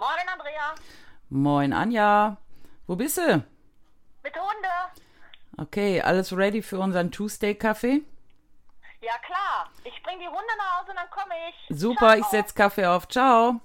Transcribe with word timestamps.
Moin, 0.00 0.28
Andrea. 0.32 0.74
Moin, 1.28 1.72
Anja. 1.74 2.38
Wo 2.86 2.96
bist 2.96 3.18
du? 3.18 3.44
Mit 4.22 4.34
Hunde. 4.34 5.02
Okay, 5.58 6.00
alles 6.00 6.34
ready 6.34 6.62
für 6.62 6.78
unseren 6.78 7.10
Tuesday-Kaffee? 7.10 8.00
Ja, 9.02 9.12
klar. 9.26 9.68
Ich 9.84 10.02
bring 10.02 10.18
die 10.18 10.26
Hunde 10.26 10.56
nach 10.56 10.80
Hause 10.80 10.92
und 10.92 10.96
dann 10.96 11.10
komme 11.10 11.34
ich. 11.50 11.78
Super, 11.78 12.14
ich 12.16 12.22
Ciao. 12.22 12.30
setz 12.30 12.54
Kaffee 12.54 12.86
auf. 12.86 13.08
Ciao. 13.08 13.60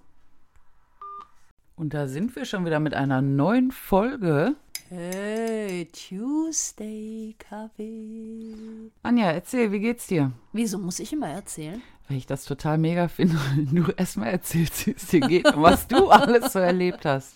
Und 1.78 1.94
da 1.94 2.08
sind 2.08 2.36
wir 2.36 2.44
schon 2.44 2.66
wieder 2.66 2.82
mit 2.82 2.94
einer 2.94 3.22
neuen 3.22 3.72
Folge. 3.72 4.56
Hey, 4.90 5.90
Tuesday 5.94 7.34
Kaffee. 7.40 8.92
Anja, 9.04 9.32
erzähl, 9.32 9.72
wie 9.72 9.80
geht's 9.80 10.08
dir? 10.08 10.34
Wieso 10.52 10.80
muss 10.80 11.00
ich 11.00 11.14
immer 11.14 11.30
erzählen? 11.30 11.82
Weil 12.08 12.18
ich 12.18 12.26
das 12.26 12.46
total 12.46 12.78
mega 12.78 13.08
finde, 13.08 13.36
wenn 13.56 13.84
du 13.84 13.92
erstmal 13.92 14.30
erzählst, 14.30 14.86
wie 14.88 14.92
es 14.92 15.08
dir 15.08 15.22
geht 15.22 15.54
und 15.54 15.62
was 15.62 15.88
du 15.88 16.10
alles 16.10 16.54
so 16.54 16.60
erlebt 16.60 17.06
hast. 17.06 17.36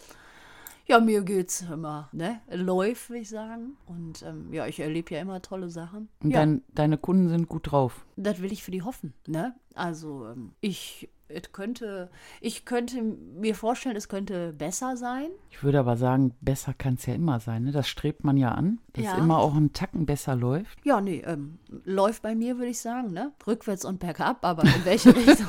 Ja, 0.85 0.99
mir 0.99 1.21
geht's 1.21 1.61
immer, 1.61 2.09
ne? 2.13 2.41
Läuft, 2.49 3.09
würde 3.09 3.21
ich 3.21 3.29
sagen. 3.29 3.77
Und 3.85 4.23
ähm, 4.23 4.51
ja, 4.51 4.65
ich 4.65 4.79
erlebe 4.79 5.13
ja 5.13 5.21
immer 5.21 5.39
tolle 5.39 5.69
Sachen. 5.69 6.09
Und 6.23 6.31
ja, 6.31 6.39
dein, 6.39 6.63
deine 6.73 6.97
Kunden 6.97 7.29
sind 7.29 7.47
gut 7.47 7.71
drauf. 7.71 8.05
das 8.15 8.41
will 8.41 8.51
ich 8.51 8.63
für 8.63 8.71
die 8.71 8.81
hoffen, 8.81 9.13
ne? 9.27 9.53
Also, 9.75 10.25
ähm, 10.27 10.53
ich, 10.61 11.07
es 11.29 11.51
könnte, 11.51 12.09
ich 12.41 12.65
könnte 12.65 13.01
mir 13.01 13.55
vorstellen, 13.55 13.95
es 13.95 14.09
könnte 14.09 14.51
besser 14.53 14.97
sein. 14.97 15.27
Ich 15.51 15.63
würde 15.63 15.79
aber 15.79 15.95
sagen, 15.95 16.33
besser 16.41 16.73
kann 16.73 16.95
es 16.95 17.05
ja 17.05 17.13
immer 17.13 17.39
sein. 17.39 17.63
Ne? 17.63 17.71
Das 17.71 17.87
strebt 17.87 18.23
man 18.23 18.35
ja 18.37 18.49
an, 18.51 18.79
dass 18.93 19.05
Ja. 19.05 19.17
immer 19.17 19.37
auch 19.39 19.55
ein 19.55 19.71
Tacken 19.73 20.05
besser 20.05 20.35
läuft. 20.35 20.79
Ja, 20.83 21.01
nee, 21.01 21.21
ähm, 21.25 21.59
läuft 21.85 22.21
bei 22.23 22.35
mir, 22.35 22.57
würde 22.57 22.71
ich 22.71 22.79
sagen, 22.79 23.13
ne? 23.13 23.31
Rückwärts 23.45 23.85
und 23.85 23.99
bergab, 23.99 24.43
aber 24.43 24.63
in 24.63 24.85
welche 24.85 25.09
Richtung? 25.15 25.47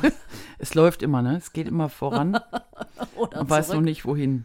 Es 0.58 0.74
läuft 0.74 1.02
immer, 1.02 1.22
ne? 1.22 1.36
Es 1.36 1.52
geht 1.52 1.66
immer 1.66 1.88
voran. 1.88 2.38
Oder 3.16 3.38
Man 3.38 3.50
weiß 3.50 3.66
zurück? 3.68 3.78
noch 3.80 3.84
nicht, 3.84 4.04
wohin. 4.04 4.44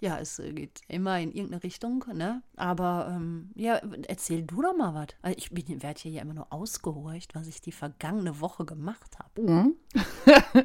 Ja, 0.00 0.18
es 0.18 0.38
äh, 0.38 0.52
geht 0.52 0.80
immer 0.88 1.18
in 1.18 1.32
irgendeine 1.32 1.62
Richtung, 1.62 2.04
ne? 2.12 2.42
Aber 2.56 3.08
ähm, 3.10 3.50
ja, 3.54 3.80
erzähl 4.08 4.42
du 4.42 4.62
doch 4.62 4.76
mal 4.76 4.94
was. 4.94 5.08
Also 5.22 5.38
ich 5.38 5.50
bin, 5.50 5.82
werde 5.82 6.00
hier 6.00 6.12
ja 6.12 6.22
immer 6.22 6.34
nur 6.34 6.52
ausgehorcht, 6.52 7.34
was 7.34 7.46
ich 7.46 7.60
die 7.60 7.72
vergangene 7.72 8.40
Woche 8.40 8.64
gemacht 8.64 9.18
habe. 9.18 9.72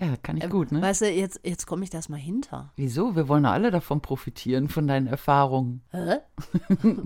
Ja, 0.00 0.16
kann 0.16 0.36
ich 0.36 0.48
gut, 0.50 0.72
ne? 0.72 0.82
Weißt 0.82 1.02
du, 1.02 1.10
jetzt, 1.10 1.40
jetzt 1.44 1.66
komme 1.66 1.84
ich 1.84 1.90
das 1.90 2.08
mal 2.08 2.18
hinter. 2.18 2.72
Wieso? 2.76 3.14
Wir 3.14 3.28
wollen 3.28 3.44
doch 3.44 3.50
alle 3.50 3.70
davon 3.70 4.00
profitieren, 4.00 4.68
von 4.68 4.86
deinen 4.86 5.06
Erfahrungen. 5.06 5.82
Hä? 5.90 6.16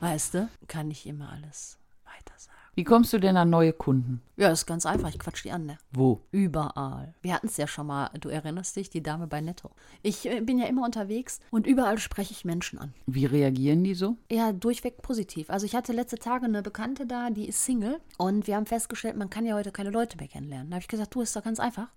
weißt 0.00 0.34
du, 0.34 0.48
kann 0.68 0.90
ich 0.90 1.06
immer 1.06 1.30
alles 1.30 1.78
weiter 2.04 2.34
sagen. 2.36 2.58
Wie 2.76 2.82
kommst 2.82 3.12
du 3.12 3.18
denn 3.18 3.36
an 3.36 3.50
neue 3.50 3.72
Kunden? 3.72 4.20
Ja, 4.36 4.50
ist 4.50 4.66
ganz 4.66 4.84
einfach. 4.84 5.08
Ich 5.08 5.18
quatsch 5.20 5.44
die 5.44 5.52
an, 5.52 5.64
ne? 5.64 5.78
Wo? 5.92 6.22
Überall. 6.32 7.14
Wir 7.22 7.34
hatten 7.34 7.46
es 7.46 7.56
ja 7.56 7.68
schon 7.68 7.86
mal, 7.86 8.10
du 8.20 8.30
erinnerst 8.30 8.74
dich, 8.74 8.90
die 8.90 9.02
Dame 9.02 9.28
bei 9.28 9.40
Netto. 9.40 9.70
Ich 10.02 10.26
äh, 10.28 10.40
bin 10.40 10.58
ja 10.58 10.66
immer 10.66 10.84
unterwegs 10.84 11.38
und 11.52 11.68
überall 11.68 11.98
spreche 11.98 12.32
ich 12.32 12.44
Menschen 12.44 12.80
an. 12.80 12.92
Wie 13.06 13.26
reagieren 13.26 13.84
die 13.84 13.94
so? 13.94 14.16
Ja, 14.28 14.52
durchweg 14.52 15.02
positiv. 15.02 15.50
Also 15.50 15.66
ich 15.66 15.76
hatte 15.76 15.92
letzte 15.92 16.18
Tage 16.18 16.46
eine 16.46 16.62
Bekannte 16.62 17.06
da, 17.06 17.30
die 17.30 17.46
ist 17.46 17.64
Single 17.64 18.00
und 18.18 18.48
wir 18.48 18.56
haben 18.56 18.66
festgestellt, 18.66 19.16
man 19.16 19.30
kann 19.30 19.46
ja 19.46 19.54
heute 19.54 19.70
keine 19.70 19.90
Leute 19.90 20.16
mehr 20.16 20.28
kennenlernen. 20.28 20.70
Da 20.70 20.76
habe 20.76 20.82
ich 20.82 20.88
gesagt, 20.88 21.14
du, 21.14 21.20
ist 21.20 21.36
doch 21.36 21.44
ganz 21.44 21.60
einfach. 21.60 21.88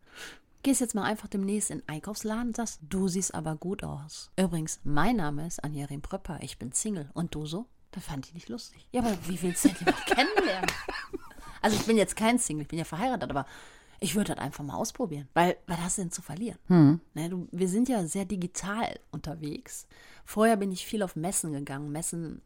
Gehst 0.62 0.82
jetzt 0.82 0.96
mal 0.96 1.04
einfach 1.04 1.28
demnächst 1.28 1.72
in 1.72 1.80
den 1.80 1.90
Einkaufsladen 1.90 2.48
und 2.48 2.56
sagst, 2.56 2.82
du 2.88 3.08
siehst 3.08 3.34
aber 3.34 3.56
gut 3.56 3.84
aus. 3.84 4.32
Übrigens, 4.38 4.80
mein 4.84 5.16
Name 5.16 5.48
ist 5.48 5.64
Anja 5.64 5.88
Pröpper, 6.02 6.40
ich 6.42 6.60
bin 6.60 6.72
Single. 6.72 7.10
Und 7.14 7.34
du 7.34 7.46
so? 7.46 7.66
Das 7.98 8.06
fand 8.06 8.28
ich 8.28 8.36
nicht 8.36 8.48
lustig. 8.48 8.88
Ja, 8.92 9.02
aber 9.02 9.18
wie 9.28 9.42
willst 9.42 9.66
du 9.66 9.70
denn 9.70 9.78
jemanden 9.80 10.02
kennenlernen? 10.06 10.72
Also 11.64 11.78
ich 11.78 11.86
bin 11.88 11.98
jetzt 11.98 12.16
kein 12.16 12.38
Single, 12.38 12.62
ich 12.62 12.68
bin 12.68 12.78
ja 12.78 12.86
verheiratet, 12.86 13.28
aber 13.32 13.48
ich 14.00 14.14
würde 14.14 14.36
das 14.36 14.44
einfach 14.44 14.64
mal 14.64 14.76
ausprobieren. 14.76 15.28
Weil, 15.34 15.58
was 15.66 15.80
hast 15.80 15.98
du 15.98 16.04
denn 16.04 16.12
zu 16.12 16.22
verlieren? 16.22 16.60
Ne, 17.16 17.30
du, 17.30 17.48
wir 17.52 17.68
sind 17.68 17.90
ja 17.90 18.06
sehr 18.06 18.26
digital 18.26 19.00
unterwegs. 19.10 19.88
Vorher 20.26 20.58
bin 20.58 20.72
ich 20.72 20.86
viel 20.86 21.02
auf 21.02 21.16
Messen 21.16 21.54
gegangen. 21.54 21.92
Messen 21.92 22.44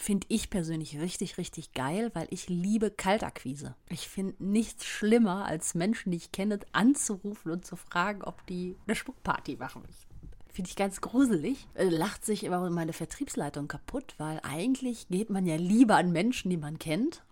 finde 0.00 0.26
ich 0.28 0.50
persönlich 0.50 0.98
richtig, 0.98 1.38
richtig 1.38 1.72
geil, 1.72 2.10
weil 2.12 2.26
ich 2.30 2.48
liebe 2.48 2.90
Kaltakquise. 2.90 3.76
Ich 3.88 4.08
finde 4.08 4.34
nichts 4.42 4.86
schlimmer, 4.86 5.44
als 5.44 5.76
Menschen, 5.76 6.10
die 6.10 6.16
ich 6.16 6.32
kenne, 6.32 6.58
anzurufen 6.72 7.52
und 7.52 7.64
zu 7.64 7.76
fragen, 7.76 8.22
ob 8.24 8.44
die 8.48 8.74
eine 8.88 8.96
Schmuckparty 8.96 9.54
machen 9.54 9.82
möchten. 9.82 10.13
Finde 10.54 10.70
ich 10.70 10.76
ganz 10.76 11.00
gruselig. 11.00 11.66
Äh, 11.74 11.88
lacht 11.88 12.24
sich 12.24 12.44
immer 12.44 12.70
meine 12.70 12.92
Vertriebsleitung 12.92 13.66
kaputt, 13.66 14.14
weil 14.18 14.38
eigentlich 14.44 15.08
geht 15.08 15.28
man 15.28 15.46
ja 15.46 15.56
lieber 15.56 15.96
an 15.96 16.12
Menschen, 16.12 16.48
die 16.48 16.56
man 16.56 16.78
kennt. 16.78 17.24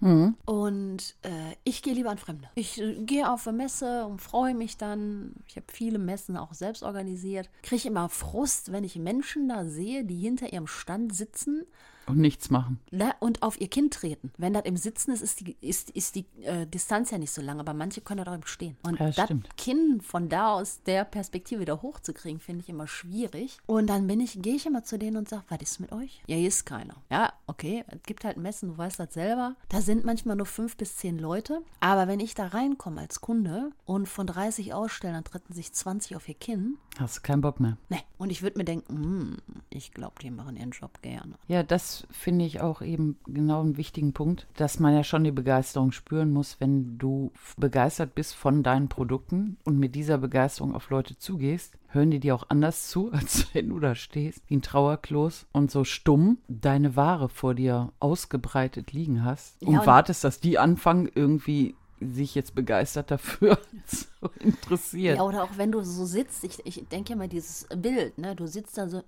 Und 0.44 1.14
äh, 1.22 1.54
ich 1.62 1.82
gehe 1.82 1.94
lieber 1.94 2.10
an 2.10 2.18
Fremde. 2.18 2.48
Ich 2.56 2.80
äh, 2.80 2.96
gehe 3.04 3.30
auf 3.30 3.46
eine 3.46 3.56
Messe 3.56 4.06
und 4.06 4.20
freue 4.20 4.56
mich 4.56 4.76
dann. 4.76 5.34
Ich 5.46 5.54
habe 5.54 5.66
viele 5.68 6.00
Messen 6.00 6.36
auch 6.36 6.52
selbst 6.52 6.82
organisiert. 6.82 7.48
Kriege 7.62 7.86
immer 7.86 8.08
Frust, 8.08 8.72
wenn 8.72 8.82
ich 8.82 8.96
Menschen 8.96 9.48
da 9.48 9.66
sehe, 9.66 10.04
die 10.04 10.18
hinter 10.18 10.52
ihrem 10.52 10.66
Stand 10.66 11.14
sitzen 11.14 11.64
Und 12.06 12.18
nichts 12.18 12.50
machen. 12.50 12.78
ne, 12.90 13.14
und 13.20 13.42
auf 13.42 13.60
ihr 13.60 13.68
Kind 13.68 13.94
treten. 13.94 14.32
Wenn 14.38 14.52
das 14.52 14.64
im 14.64 14.76
Sitzen 14.76 15.12
ist, 15.12 15.22
ist 15.22 15.40
die, 15.40 15.56
ist, 15.60 15.90
ist 15.90 16.14
die 16.14 16.24
äh, 16.42 16.66
Distanz 16.66 17.10
ja 17.10 17.18
nicht 17.18 17.32
so 17.32 17.42
lang, 17.42 17.60
aber 17.60 17.74
manche 17.74 18.00
können 18.00 18.18
das 18.24 18.28
auch 18.28 18.34
im 18.34 18.46
Stehen. 18.46 18.76
Und 18.82 18.98
Ja, 18.98 19.06
das 19.06 19.16
das. 19.16 19.30
Kind 19.56 20.02
von 20.04 20.28
da 20.28 20.52
aus 20.54 20.80
der 20.84 21.04
Perspektive 21.04 21.60
wieder 21.60 21.82
hochzukriegen, 21.82 22.40
finde 22.40 22.62
ich 22.62 22.68
immer 22.68 22.86
schwierig. 22.86 23.58
Und 23.66 23.86
dann 23.88 24.06
bin 24.06 24.20
ich, 24.20 24.40
gehe 24.42 24.54
ich 24.56 24.66
immer 24.66 24.84
zu 24.84 24.98
denen 24.98 25.16
und 25.16 25.28
sage, 25.28 25.44
was 25.48 25.60
ist 25.60 25.80
mit 25.80 25.92
euch? 25.92 26.22
Ja, 26.26 26.36
hier 26.36 26.48
ist 26.48 26.64
keiner. 26.66 26.94
Ja, 27.10 27.32
okay, 27.46 27.84
es 27.88 28.02
gibt 28.04 28.24
halt 28.24 28.36
Messen, 28.36 28.70
du 28.70 28.78
weißt 28.78 28.98
das 28.98 29.14
selber. 29.14 29.54
Da 29.68 29.80
sind 29.80 30.04
manchmal 30.04 30.36
nur 30.36 30.46
fünf 30.46 30.76
bis 30.76 30.96
zehn 30.96 31.18
Leute. 31.18 31.62
Aber 31.80 32.08
wenn 32.08 32.20
ich 32.20 32.34
da 32.34 32.46
reinkomme 32.48 33.00
als 33.00 33.20
Kunde 33.20 33.70
und 33.84 34.08
von 34.08 34.26
30 34.26 34.74
ausstellen, 34.74 35.14
dann 35.14 35.24
treten 35.24 35.52
sich 35.52 35.72
20 35.72 36.16
auf 36.16 36.28
ihr 36.28 36.34
Kinn. 36.34 36.78
Hast 36.98 37.16
du 37.18 37.20
keinen 37.22 37.40
Bock 37.40 37.58
mehr. 37.58 37.78
Ne, 37.88 37.98
und 38.18 38.30
ich 38.30 38.42
würde 38.42 38.58
mir 38.58 38.64
denken, 38.64 38.94
hm, 38.94 39.36
ich 39.70 39.92
glaube, 39.92 40.14
die 40.20 40.30
machen 40.30 40.56
ihren 40.56 40.72
Job 40.72 41.00
gerne. 41.00 41.34
Ja, 41.48 41.62
das 41.62 42.06
finde 42.10 42.44
ich 42.44 42.60
auch 42.60 42.82
eben 42.82 43.16
genau 43.26 43.60
einen 43.62 43.78
wichtigen 43.78 44.12
Punkt, 44.12 44.46
dass 44.56 44.78
man 44.78 44.94
ja 44.94 45.02
schon 45.02 45.24
die 45.24 45.30
Begeisterung 45.32 45.90
spüren 45.92 46.30
muss, 46.32 46.60
wenn 46.60 46.98
du 46.98 47.32
begeistert 47.56 48.14
bist 48.14 48.34
von 48.34 48.62
deinen 48.62 48.88
Produkten 48.88 49.56
und 49.64 49.78
mit 49.78 49.94
dieser 49.94 50.18
Begeisterung 50.18 50.74
auf 50.74 50.90
Leute 50.90 51.16
zugehst, 51.16 51.78
hören 51.88 52.10
die 52.10 52.20
dir 52.20 52.34
auch 52.34 52.44
anders 52.50 52.88
zu, 52.88 53.10
als 53.12 53.54
wenn 53.54 53.70
du 53.70 53.80
da 53.80 53.94
stehst, 53.94 54.42
wie 54.48 54.56
ein 54.56 54.62
Trauerklos 54.62 55.46
und 55.52 55.70
so 55.70 55.84
stumm 55.84 56.38
deine 56.48 56.94
Ware 56.94 57.30
vor 57.30 57.54
dir 57.54 57.92
ausgebreitet 58.00 58.92
liegen 58.92 59.24
hast 59.24 59.62
und 59.62 59.72
Ja, 59.72 59.80
und- 59.80 59.86
wartest, 59.86 60.24
dass 60.24 60.40
die 60.40 60.58
anfangen, 60.58 61.08
irgendwie 61.14 61.74
sich 62.10 62.34
jetzt 62.34 62.54
begeistert 62.54 63.10
dafür 63.10 63.58
zu 63.86 64.06
interessieren. 64.40 65.16
Ja, 65.16 65.22
oder 65.22 65.44
auch 65.44 65.56
wenn 65.56 65.72
du 65.72 65.82
so 65.82 66.04
sitzt, 66.04 66.44
ich, 66.44 66.64
ich 66.64 66.88
denke 66.88 67.12
immer 67.12 67.28
dieses 67.28 67.66
Bild, 67.76 68.18
ne? 68.18 68.34
Du 68.34 68.46
sitzt 68.46 68.78
da 68.78 68.88
so, 68.88 69.02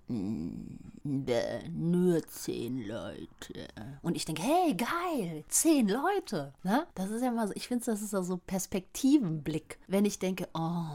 bäh, 1.04 1.69
nur 1.71 2.27
zehn 2.27 2.87
Leute. 2.87 3.69
Und 4.03 4.16
ich 4.16 4.25
denke, 4.25 4.43
hey, 4.43 4.75
geil, 4.75 5.44
zehn 5.49 5.88
Leute. 5.88 6.53
Ne? 6.62 6.87
Das 6.94 7.10
ist 7.10 7.22
ja 7.22 7.31
mal 7.31 7.49
so, 7.49 7.54
ich 7.56 7.69
finde, 7.69 7.84
das 7.84 8.03
ist 8.03 8.12
ja 8.12 8.22
so 8.22 8.38
Perspektivenblick. 8.38 9.78
Wenn 9.87 10.04
ich 10.04 10.19
denke, 10.19 10.49
oh, 10.54 10.87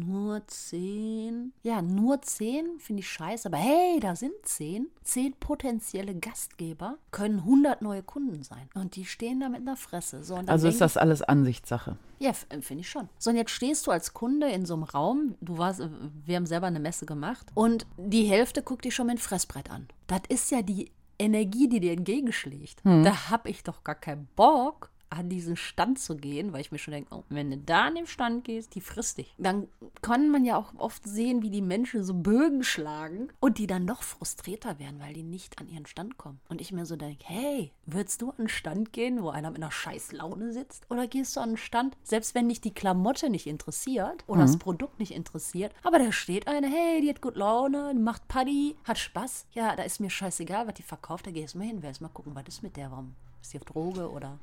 nur 0.00 0.46
zehn. 0.46 1.52
Ja, 1.62 1.82
nur 1.82 2.20
zehn 2.22 2.78
finde 2.78 3.00
ich 3.00 3.08
scheiße, 3.08 3.48
aber 3.48 3.58
hey, 3.58 4.00
da 4.00 4.16
sind 4.16 4.32
zehn. 4.42 4.88
Zehn 5.02 5.34
potenzielle 5.38 6.14
Gastgeber 6.14 6.98
können 7.10 7.38
100 7.40 7.82
neue 7.82 8.02
Kunden 8.02 8.42
sein. 8.42 8.68
Und 8.74 8.96
die 8.96 9.04
stehen 9.04 9.40
da 9.40 9.48
mit 9.48 9.60
einer 9.60 9.76
Fresse. 9.76 10.22
So, 10.24 10.36
Also 10.46 10.68
ist 10.68 10.80
das 10.80 10.96
alles 10.96 11.22
Ansichtssache. 11.22 11.96
ja, 12.18 12.32
äh, 12.48 12.60
finde 12.60 12.80
ich 12.82 12.90
schon. 12.90 13.08
So, 13.18 13.30
und 13.30 13.36
jetzt 13.36 13.50
stehst 13.50 13.86
du 13.86 13.90
als 13.90 14.14
Kunde 14.14 14.48
in 14.50 14.66
so 14.66 14.74
einem 14.74 14.84
Raum, 14.84 15.34
du 15.40 15.58
warst, 15.58 15.80
äh, 15.80 15.88
wir 16.24 16.36
haben 16.36 16.46
selber 16.46 16.66
eine 16.66 16.80
Messe 16.80 17.06
gemacht 17.06 17.46
und 17.54 17.86
die 17.96 18.24
Hälfte 18.24 18.62
guckt 18.62 18.84
dich 18.84 18.94
schon 18.94 19.06
mit 19.06 19.18
dem 19.18 19.20
Fressbrett 19.20 19.70
an. 19.70 19.88
Das 20.06 20.20
ist 20.28 20.50
ja 20.50 20.62
die 20.62 20.90
Energie, 21.18 21.68
die 21.68 21.78
dir 21.80 21.92
entgegenschlägt. 21.92 22.80
Da 22.84 23.30
hab 23.30 23.46
ich 23.46 23.62
doch 23.62 23.84
gar 23.84 23.94
keinen 23.94 24.26
Bock, 24.34 24.90
an 25.14 25.28
diesen 25.28 25.56
Stand 25.56 25.98
zu 25.98 26.16
gehen, 26.16 26.52
weil 26.52 26.60
ich 26.60 26.72
mir 26.72 26.78
schon 26.78 26.92
denke, 26.92 27.14
oh, 27.14 27.24
wenn 27.28 27.50
du 27.50 27.58
da 27.58 27.86
an 27.86 27.94
den 27.94 28.06
Stand 28.06 28.44
gehst, 28.44 28.74
die 28.74 28.80
frisst 28.80 29.18
dich. 29.18 29.34
Dann 29.38 29.68
kann 30.02 30.30
man 30.30 30.44
ja 30.44 30.56
auch 30.56 30.72
oft 30.76 31.04
sehen, 31.06 31.42
wie 31.42 31.50
die 31.50 31.62
Menschen 31.62 32.04
so 32.04 32.14
Bögen 32.14 32.62
schlagen 32.62 33.28
und 33.40 33.58
die 33.58 33.66
dann 33.66 33.84
noch 33.84 34.02
frustrierter 34.02 34.78
werden, 34.78 35.00
weil 35.00 35.14
die 35.14 35.22
nicht 35.22 35.58
an 35.60 35.68
ihren 35.68 35.86
Stand 35.86 36.18
kommen. 36.18 36.40
Und 36.48 36.60
ich 36.60 36.72
mir 36.72 36.86
so 36.86 36.96
denke, 36.96 37.24
hey, 37.26 37.72
würdest 37.86 38.22
du 38.22 38.30
an 38.30 38.38
einen 38.38 38.48
Stand 38.48 38.92
gehen, 38.92 39.22
wo 39.22 39.30
einer 39.30 39.50
mit 39.50 39.62
einer 39.62 39.72
scheiß 39.72 40.12
Laune 40.12 40.52
sitzt? 40.52 40.84
Oder 40.90 41.06
gehst 41.06 41.36
du 41.36 41.40
an 41.40 41.50
einen 41.50 41.56
Stand, 41.56 41.96
selbst 42.02 42.34
wenn 42.34 42.48
dich 42.48 42.60
die 42.60 42.74
Klamotte 42.74 43.30
nicht 43.30 43.46
interessiert 43.46 44.24
oder 44.26 44.42
das 44.42 44.58
Produkt 44.58 44.98
nicht 44.98 45.12
interessiert, 45.12 45.72
aber 45.82 45.98
da 45.98 46.12
steht 46.12 46.48
eine, 46.48 46.66
hey, 46.66 47.00
die 47.00 47.08
hat 47.08 47.20
gut 47.20 47.36
Laune, 47.36 47.94
macht 47.94 48.28
Paddy, 48.28 48.76
hat 48.84 48.98
Spaß. 48.98 49.46
Ja, 49.52 49.76
da 49.76 49.82
ist 49.82 50.00
mir 50.00 50.10
scheißegal, 50.10 50.66
was 50.66 50.74
die 50.74 50.82
verkauft, 50.82 51.26
da 51.26 51.30
gehst 51.30 51.54
du 51.54 51.58
mal 51.58 51.66
hin, 51.66 51.82
willst 51.82 52.00
mal 52.00 52.08
gucken, 52.08 52.34
was 52.34 52.44
ist 52.48 52.62
mit 52.62 52.76
der, 52.76 52.90
warum 52.90 53.14
ist 53.44 53.52
die 53.52 53.58
auf 53.58 53.64
Droge 53.66 54.10
oder 54.10 54.38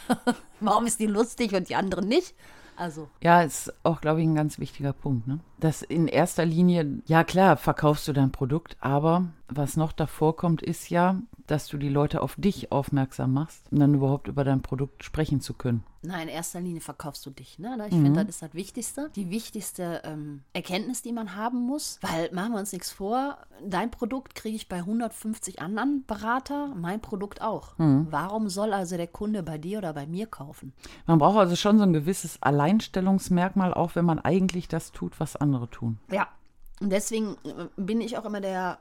warum 0.60 0.86
ist 0.86 1.00
die 1.00 1.06
lustig 1.06 1.52
und 1.52 1.68
die 1.68 1.74
anderen 1.74 2.06
nicht? 2.06 2.32
Also, 2.76 3.08
Ja, 3.20 3.42
ist 3.42 3.72
auch, 3.82 4.00
glaube 4.00 4.20
ich, 4.20 4.26
ein 4.26 4.34
ganz 4.36 4.58
wichtiger 4.60 4.92
Punkt. 4.92 5.26
Ne? 5.26 5.40
Dass 5.58 5.82
in 5.82 6.06
erster 6.06 6.44
Linie, 6.44 7.00
ja 7.06 7.24
klar, 7.24 7.56
verkaufst 7.56 8.06
du 8.08 8.12
dein 8.12 8.30
Produkt, 8.32 8.76
aber 8.80 9.26
was 9.48 9.76
noch 9.76 9.92
davor 9.92 10.36
kommt, 10.36 10.60
ist 10.60 10.90
ja, 10.90 11.20
dass 11.46 11.68
du 11.68 11.78
die 11.78 11.88
Leute 11.88 12.20
auf 12.22 12.34
dich 12.36 12.72
aufmerksam 12.72 13.32
machst, 13.32 13.62
um 13.70 13.78
dann 13.78 13.94
überhaupt 13.94 14.26
über 14.26 14.42
dein 14.42 14.62
Produkt 14.62 15.04
sprechen 15.04 15.40
zu 15.40 15.54
können. 15.54 15.84
Nein, 16.02 16.28
in 16.28 16.34
erster 16.34 16.60
Linie 16.60 16.80
verkaufst 16.80 17.24
du 17.26 17.30
dich. 17.30 17.58
Ne? 17.58 17.76
Ich 17.88 17.94
finde, 17.94 18.24
das 18.24 18.36
ist 18.36 18.42
das 18.42 18.54
Wichtigste. 18.54 19.10
Die 19.16 19.30
wichtigste 19.30 20.02
ähm, 20.04 20.42
Erkenntnis, 20.52 21.02
die 21.02 21.12
man 21.12 21.34
haben 21.34 21.58
muss. 21.58 21.98
Weil, 22.00 22.30
machen 22.32 22.52
wir 22.52 22.60
uns 22.60 22.72
nichts 22.72 22.92
vor, 22.92 23.38
dein 23.64 23.90
Produkt 23.90 24.34
kriege 24.34 24.54
ich 24.54 24.68
bei 24.68 24.76
150 24.76 25.60
anderen 25.60 26.04
Berater, 26.06 26.74
mein 26.76 27.00
Produkt 27.00 27.42
auch. 27.42 27.74
Warum 28.10 28.48
soll 28.48 28.72
also 28.72 28.96
der 28.96 29.08
Kunde 29.08 29.42
bei 29.42 29.58
dir 29.58 29.78
oder 29.78 29.94
bei 29.94 30.06
mir 30.06 30.26
kaufen? 30.26 30.72
Man 31.06 31.18
braucht 31.18 31.38
also 31.38 31.56
schon 31.56 31.78
so 31.78 31.84
ein 31.84 31.92
gewisses 31.92 32.40
Alleinstellungsmerkmal, 32.40 33.74
auch 33.74 33.96
wenn 33.96 34.04
man 34.04 34.20
eigentlich 34.20 34.68
das 34.68 34.92
tut, 34.92 35.18
was 35.18 35.34
andere 35.34 35.45
tun. 35.70 35.98
Ja. 36.10 36.28
Und 36.78 36.90
deswegen 36.90 37.36
äh, 37.44 37.68
bin 37.76 38.02
ich 38.02 38.18
auch 38.18 38.26
immer 38.26 38.42
der, 38.42 38.78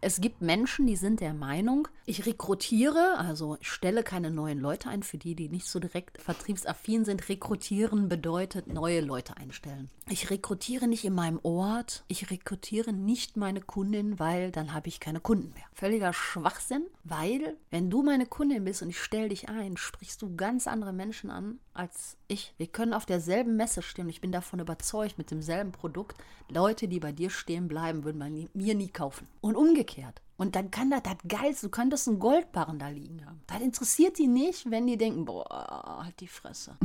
es 0.00 0.20
gibt 0.20 0.40
Menschen, 0.40 0.86
die 0.86 0.96
sind 0.96 1.20
der 1.20 1.34
Meinung, 1.34 1.88
ich 2.06 2.24
rekrutiere, 2.24 3.18
also 3.18 3.58
ich 3.60 3.68
stelle 3.68 4.02
keine 4.02 4.30
neuen 4.30 4.58
Leute 4.58 4.88
ein, 4.88 5.02
für 5.02 5.18
die, 5.18 5.34
die 5.34 5.50
nicht 5.50 5.66
so 5.66 5.78
direkt 5.78 6.22
vertriebsaffin 6.22 7.04
sind. 7.04 7.28
Rekrutieren 7.28 8.08
bedeutet 8.08 8.68
neue 8.68 9.00
Leute 9.00 9.36
einstellen. 9.36 9.90
Ich 10.08 10.30
rekrutiere 10.30 10.88
nicht 10.88 11.04
in 11.04 11.14
meinem 11.14 11.40
Ort, 11.42 12.04
ich 12.08 12.30
rekrutiere 12.30 12.94
nicht 12.94 13.36
meine 13.36 13.60
Kundin, 13.60 14.18
weil 14.18 14.50
dann 14.50 14.72
habe 14.72 14.88
ich 14.88 14.98
keine 14.98 15.20
Kunden 15.20 15.52
mehr. 15.52 15.64
Völliger 15.74 16.14
Schwachsinn, 16.14 16.86
weil 17.04 17.58
wenn 17.70 17.90
du 17.90 18.02
meine 18.02 18.24
Kundin 18.24 18.64
bist 18.64 18.80
und 18.80 18.88
ich 18.88 19.00
stelle 19.00 19.28
dich 19.28 19.50
ein, 19.50 19.76
sprichst 19.76 20.22
du 20.22 20.34
ganz 20.34 20.66
andere 20.66 20.94
Menschen 20.94 21.28
an 21.28 21.58
als 21.76 22.16
ich. 22.28 22.54
Wir 22.56 22.66
können 22.66 22.94
auf 22.94 23.06
derselben 23.06 23.56
Messe 23.56 23.82
stehen 23.82 24.08
ich 24.08 24.20
bin 24.20 24.32
davon 24.32 24.60
überzeugt, 24.60 25.18
mit 25.18 25.30
demselben 25.30 25.72
Produkt, 25.72 26.16
Leute, 26.48 26.88
die 26.88 27.00
bei 27.00 27.12
dir 27.12 27.30
stehen 27.30 27.68
bleiben, 27.68 28.04
würden 28.04 28.18
bei 28.18 28.30
mir 28.30 28.74
nie 28.74 28.88
kaufen. 28.88 29.28
Und 29.40 29.56
umgekehrt. 29.56 30.20
Und 30.36 30.54
dann 30.54 30.70
kann 30.70 30.90
das 30.90 31.02
das 31.02 31.16
Geilste, 31.26 31.66
du 31.66 31.70
könntest 31.70 32.08
einen 32.08 32.18
Goldbarren 32.18 32.78
da 32.78 32.88
liegen 32.88 33.24
haben. 33.24 33.40
Das 33.46 33.60
interessiert 33.60 34.18
die 34.18 34.26
nicht, 34.26 34.70
wenn 34.70 34.86
die 34.86 34.98
denken, 34.98 35.24
boah, 35.24 36.02
halt 36.04 36.20
die 36.20 36.28
Fresse. 36.28 36.76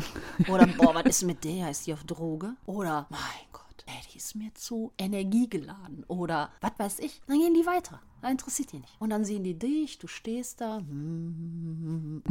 Oder, 0.48 0.68
boah, 0.68 0.96
was 0.96 1.06
ist 1.06 1.24
mit 1.24 1.44
der? 1.44 1.70
Ist 1.70 1.86
die 1.86 1.94
auf 1.94 2.06
Droge? 2.06 2.56
Oder, 2.66 3.08
mein 3.10 3.20
Gott, 3.52 3.84
ey, 3.88 4.02
die 4.14 4.18
ist 4.18 4.36
mir 4.36 4.54
zu 4.54 4.94
energiegeladen. 4.98 6.06
Oder, 6.08 6.52
was 6.62 6.72
weiß 6.78 7.00
ich. 7.00 7.22
Dann 7.28 7.40
gehen 7.40 7.54
die 7.54 7.66
weiter. 7.66 8.00
Das 8.22 8.32
interessiert 8.32 8.72
die 8.72 8.80
nicht. 8.80 8.96
Und 9.00 9.10
dann 9.10 9.26
sehen 9.26 9.44
die 9.44 9.60
dich, 9.60 9.98
du 9.98 10.08
stehst 10.08 10.62
da. 10.62 10.78
Und 10.78 12.24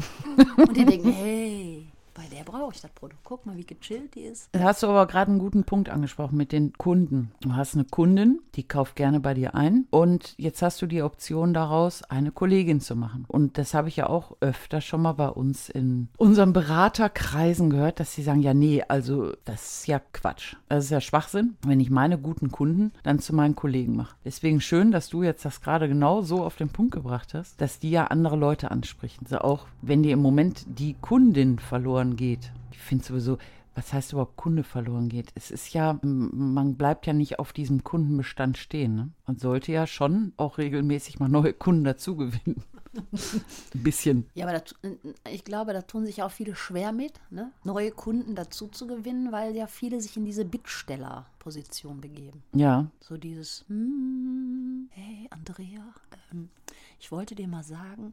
die 0.74 0.84
denken, 0.84 1.12
hey, 1.12 1.92
bei 2.20 2.36
der 2.36 2.44
brauche 2.44 2.74
ich 2.74 2.82
das 2.82 2.90
Produkt. 2.90 3.20
Guck 3.24 3.46
mal, 3.46 3.56
wie 3.56 3.64
gechillt 3.64 4.14
die 4.14 4.20
ist. 4.20 4.50
Da 4.52 4.60
hast 4.60 4.82
du 4.82 4.88
aber 4.88 5.06
gerade 5.06 5.30
einen 5.30 5.38
guten 5.38 5.64
Punkt 5.64 5.88
angesprochen 5.88 6.36
mit 6.36 6.52
den 6.52 6.74
Kunden. 6.74 7.32
Du 7.40 7.54
hast 7.54 7.74
eine 7.74 7.84
Kundin, 7.84 8.40
die 8.56 8.62
kauft 8.68 8.94
gerne 8.94 9.20
bei 9.20 9.32
dir 9.32 9.54
ein 9.54 9.86
und 9.88 10.34
jetzt 10.36 10.60
hast 10.60 10.82
du 10.82 10.86
die 10.86 11.02
Option 11.02 11.54
daraus, 11.54 12.02
eine 12.02 12.30
Kollegin 12.30 12.80
zu 12.80 12.94
machen. 12.94 13.24
Und 13.26 13.56
das 13.56 13.72
habe 13.72 13.88
ich 13.88 13.96
ja 13.96 14.06
auch 14.08 14.36
öfter 14.40 14.82
schon 14.82 15.00
mal 15.00 15.12
bei 15.12 15.28
uns 15.28 15.70
in 15.70 16.08
unseren 16.18 16.52
Beraterkreisen 16.52 17.70
gehört, 17.70 18.00
dass 18.00 18.12
sie 18.12 18.22
sagen, 18.22 18.42
ja 18.42 18.52
nee, 18.52 18.82
also 18.86 19.32
das 19.46 19.78
ist 19.78 19.86
ja 19.86 19.98
Quatsch. 20.12 20.56
Das 20.68 20.84
ist 20.84 20.90
ja 20.90 21.00
Schwachsinn, 21.00 21.56
wenn 21.62 21.80
ich 21.80 21.88
meine 21.88 22.18
guten 22.18 22.50
Kunden 22.50 22.92
dann 23.02 23.20
zu 23.20 23.34
meinen 23.34 23.56
Kollegen 23.56 23.96
mache. 23.96 24.14
Deswegen 24.26 24.60
schön, 24.60 24.90
dass 24.90 25.08
du 25.08 25.22
jetzt 25.22 25.46
das 25.46 25.62
gerade 25.62 25.88
genau 25.88 26.20
so 26.20 26.44
auf 26.44 26.56
den 26.56 26.68
Punkt 26.68 26.92
gebracht 26.92 27.32
hast, 27.32 27.58
dass 27.62 27.78
die 27.78 27.90
ja 27.90 28.08
andere 28.08 28.36
Leute 28.36 28.70
ansprechen. 28.70 29.24
Also 29.24 29.38
auch 29.38 29.66
wenn 29.80 30.02
dir 30.02 30.12
im 30.12 30.20
Moment 30.20 30.66
die 30.66 30.96
Kundin 31.00 31.58
verloren 31.58 32.09
geht. 32.16 32.52
Ich 32.72 32.78
finde 32.78 33.04
sowieso, 33.04 33.38
was 33.74 33.92
heißt 33.92 34.12
überhaupt 34.12 34.36
Kunde 34.36 34.64
verloren 34.64 35.08
geht? 35.08 35.30
Es 35.34 35.50
ist 35.50 35.72
ja, 35.72 35.98
man 36.02 36.76
bleibt 36.76 37.06
ja 37.06 37.12
nicht 37.12 37.38
auf 37.38 37.52
diesem 37.52 37.84
Kundenbestand 37.84 38.58
stehen. 38.58 38.94
Ne? 38.94 39.10
Man 39.26 39.38
sollte 39.38 39.72
ja 39.72 39.86
schon 39.86 40.32
auch 40.36 40.58
regelmäßig 40.58 41.18
mal 41.20 41.28
neue 41.28 41.52
Kunden 41.52 41.84
dazugewinnen. 41.84 42.64
Ein 42.94 43.82
bisschen. 43.82 44.28
Ja, 44.34 44.46
aber 44.48 44.58
das, 44.58 44.74
ich 45.30 45.44
glaube, 45.44 45.72
da 45.72 45.82
tun 45.82 46.04
sich 46.04 46.22
auch 46.22 46.32
viele 46.32 46.56
schwer 46.56 46.90
mit, 46.90 47.12
ne? 47.30 47.52
neue 47.62 47.92
Kunden 47.92 48.34
dazu 48.34 48.66
zu 48.66 48.88
gewinnen, 48.88 49.30
weil 49.30 49.54
ja 49.54 49.68
viele 49.68 50.00
sich 50.00 50.16
in 50.16 50.24
diese 50.24 50.44
Bittstellerposition 50.44 52.00
begeben. 52.00 52.42
Ja, 52.52 52.90
So 52.98 53.16
dieses, 53.16 53.64
hm, 53.68 54.88
hey 54.90 55.28
Andrea, 55.30 55.94
ähm, 56.32 56.48
ich 56.98 57.12
wollte 57.12 57.36
dir 57.36 57.46
mal 57.46 57.62
sagen, 57.62 58.12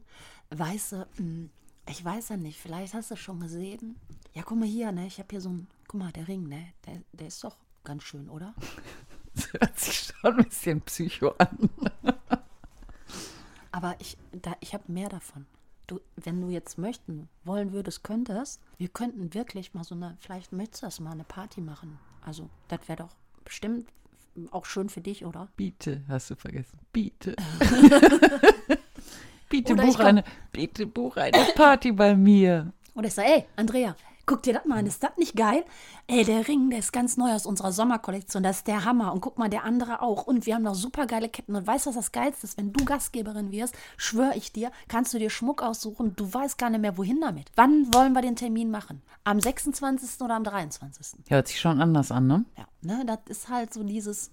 weißt 0.50 0.92
du, 0.92 1.06
hm, 1.16 1.50
ich 1.88 2.04
weiß 2.04 2.30
ja 2.30 2.36
nicht, 2.36 2.60
vielleicht 2.60 2.94
hast 2.94 3.10
du 3.10 3.14
es 3.14 3.20
schon 3.20 3.40
gesehen. 3.40 3.96
Ja, 4.34 4.42
guck 4.42 4.58
mal 4.58 4.68
hier, 4.68 4.92
ne, 4.92 5.06
ich 5.06 5.18
habe 5.18 5.28
hier 5.30 5.40
so 5.40 5.50
ein, 5.50 5.66
guck 5.86 6.00
mal, 6.00 6.12
der 6.12 6.28
Ring, 6.28 6.48
ne, 6.48 6.72
der, 6.86 7.02
der 7.12 7.28
ist 7.28 7.42
doch 7.42 7.56
ganz 7.84 8.02
schön, 8.04 8.28
oder? 8.28 8.54
das 9.34 9.52
hört 9.52 9.78
sich 9.78 9.98
schon 9.98 10.38
ein 10.38 10.44
bisschen 10.44 10.80
psycho 10.82 11.34
an. 11.38 11.70
Aber 13.72 13.96
ich, 14.00 14.16
da, 14.32 14.56
ich 14.60 14.74
habe 14.74 14.90
mehr 14.90 15.08
davon. 15.08 15.46
Du, 15.86 16.00
wenn 16.16 16.40
du 16.40 16.50
jetzt 16.50 16.76
möchten, 16.76 17.28
wollen 17.44 17.72
würdest, 17.72 18.04
könntest, 18.04 18.60
wir 18.76 18.88
könnten 18.88 19.32
wirklich 19.32 19.72
mal 19.72 19.84
so 19.84 19.94
eine, 19.94 20.16
vielleicht 20.20 20.52
möchtest 20.52 20.82
du 20.82 20.86
das 20.86 21.00
mal 21.00 21.12
eine 21.12 21.24
Party 21.24 21.60
machen. 21.60 21.98
Also, 22.20 22.50
das 22.68 22.80
wäre 22.88 23.04
doch 23.04 23.16
bestimmt 23.44 23.88
auch 24.50 24.66
schön 24.66 24.88
für 24.88 25.00
dich, 25.00 25.24
oder? 25.24 25.48
Biete, 25.56 26.02
hast 26.08 26.30
du 26.30 26.36
vergessen. 26.36 26.78
Biete. 26.92 27.34
Oder 29.52 29.84
ich 29.84 29.96
buch 29.96 30.00
eine, 30.00 30.24
biete 30.52 30.86
buch 30.86 31.16
eine 31.16 31.38
Party 31.54 31.92
bei 31.92 32.14
mir. 32.14 32.72
Und 32.94 33.04
ich 33.04 33.14
sage, 33.14 33.28
ey, 33.28 33.44
Andrea, 33.56 33.94
guck 34.28 34.42
dir 34.42 34.52
das 34.52 34.66
mal 34.66 34.78
an, 34.78 34.86
ist 34.86 35.02
das 35.02 35.16
nicht 35.16 35.34
geil? 35.34 35.64
Ey, 36.06 36.24
der 36.24 36.46
Ring, 36.46 36.70
der 36.70 36.78
ist 36.80 36.92
ganz 36.92 37.16
neu 37.16 37.32
aus 37.32 37.46
unserer 37.46 37.72
Sommerkollektion, 37.72 38.42
das 38.42 38.58
ist 38.58 38.66
der 38.66 38.84
Hammer. 38.84 39.12
Und 39.12 39.20
guck 39.20 39.38
mal, 39.38 39.48
der 39.48 39.64
andere 39.64 40.02
auch. 40.02 40.26
Und 40.26 40.46
wir 40.46 40.54
haben 40.54 40.62
noch 40.62 40.74
super 40.74 41.06
geile 41.06 41.28
Ketten. 41.28 41.56
Und 41.56 41.66
weißt 41.66 41.86
du, 41.86 41.90
was 41.90 41.96
das 41.96 42.12
Geilste 42.12 42.46
ist? 42.46 42.58
Wenn 42.58 42.72
du 42.72 42.84
Gastgeberin 42.84 43.50
wirst, 43.50 43.74
schwöre 43.96 44.36
ich 44.36 44.52
dir, 44.52 44.70
kannst 44.86 45.14
du 45.14 45.18
dir 45.18 45.30
Schmuck 45.30 45.62
aussuchen. 45.62 46.14
Du 46.14 46.32
weißt 46.32 46.58
gar 46.58 46.70
nicht 46.70 46.80
mehr, 46.80 46.98
wohin 46.98 47.20
damit. 47.20 47.50
Wann 47.56 47.92
wollen 47.94 48.12
wir 48.12 48.22
den 48.22 48.36
Termin 48.36 48.70
machen? 48.70 49.02
Am 49.24 49.40
26. 49.40 50.20
oder 50.20 50.34
am 50.34 50.44
23.? 50.44 51.20
Hört 51.28 51.48
sich 51.48 51.58
schon 51.58 51.80
anders 51.80 52.12
an, 52.12 52.26
ne? 52.26 52.44
Ja, 52.56 52.66
ne, 52.82 53.04
das 53.06 53.20
ist 53.28 53.48
halt 53.48 53.72
so 53.72 53.82
dieses. 53.82 54.30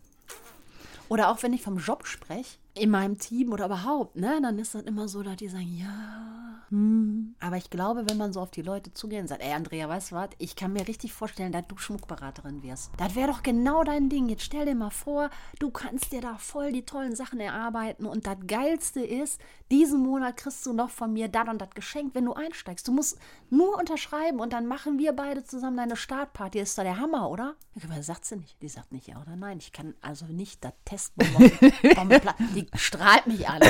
Oder 1.10 1.30
auch 1.30 1.44
wenn 1.44 1.54
ich 1.54 1.62
vom 1.62 1.78
Job 1.78 2.08
spreche, 2.08 2.58
in 2.74 2.90
meinem 2.90 3.18
Team 3.18 3.54
oder 3.54 3.66
überhaupt, 3.66 4.16
ne, 4.16 4.40
dann 4.42 4.60
ist 4.60 4.76
das 4.76 4.84
immer 4.84 5.08
so, 5.08 5.24
dass 5.24 5.38
die 5.38 5.48
sagen, 5.48 5.78
ja, 5.78 6.66
hm. 6.70 7.15
Aber 7.40 7.58
ich 7.58 7.70
glaube, 7.70 8.10
wenn 8.10 8.18
man 8.18 8.34
so 8.34 8.40
auf 8.40 8.52
die 8.52 8.62
Leute 8.62 8.94
zugeht 8.94 9.22
und 9.22 9.28
sagt, 9.28 9.44
ey 9.44 9.54
Andrea, 9.54 9.88
weißt 9.90 10.12
du 10.12 10.16
was, 10.16 10.30
ich 10.38 10.56
kann 10.56 10.74
mir 10.74 10.88
richtig 10.88 11.14
vorstellen, 11.14 11.52
dass 11.52 11.68
du 11.68 11.78
Schmuckberaterin 11.78 12.64
wirst. 12.64 12.92
Das 12.98 13.16
wäre 13.16 13.28
doch 13.28 13.44
genau 13.44 13.84
dein 13.84 14.10
Ding. 14.10 14.30
Jetzt 14.30 14.44
stell 14.44 14.66
dir 14.66 14.76
mal 14.76 14.90
vor, 14.90 15.30
du 15.60 15.70
kannst 15.70 16.12
dir 16.12 16.22
da 16.22 16.38
voll 16.38 16.72
die 16.72 16.86
tollen 16.86 17.16
Sachen 17.16 17.40
erarbeiten 17.40 18.06
und 18.06 18.26
das 18.26 18.38
Geilste 18.48 19.02
ist, 19.02 19.40
diesen 19.72 20.02
Monat 20.02 20.38
kriegst 20.38 20.66
du 20.66 20.74
noch 20.74 20.90
von 20.90 21.14
mir 21.14 21.28
das 21.28 21.48
und 21.48 21.60
das 21.60 21.72
geschenkt, 21.72 22.16
wenn 22.16 22.26
du 22.26 22.34
einsteigst. 22.34 22.88
Du 22.88 22.92
musst 22.92 23.20
nur 23.50 23.78
unterschreiben 23.78 24.40
und 24.40 24.54
dann 24.54 24.68
machen 24.68 24.98
wir 24.98 25.14
beide 25.14 25.44
zusammen 25.44 25.78
deine 25.78 25.96
Startparty. 25.96 26.60
ist 26.60 26.78
doch 26.78 26.84
der 26.84 27.00
Hammer, 27.00 27.30
oder? 27.30 27.56
Aber 27.84 28.02
sagt 28.02 28.26
sie 28.26 28.38
nicht. 28.38 28.62
Die 28.62 28.70
sagt 28.70 28.92
nicht 28.92 29.08
ja 29.08 29.22
oder 29.22 29.36
nein. 29.36 29.58
Ich 29.58 29.72
kann 29.72 29.96
also 30.02 30.26
nicht 30.26 30.64
das 30.64 30.74
testen. 30.86 31.26
Die 32.56 32.68
strahlt 32.76 33.28
mich 33.28 33.48
an. 33.48 33.62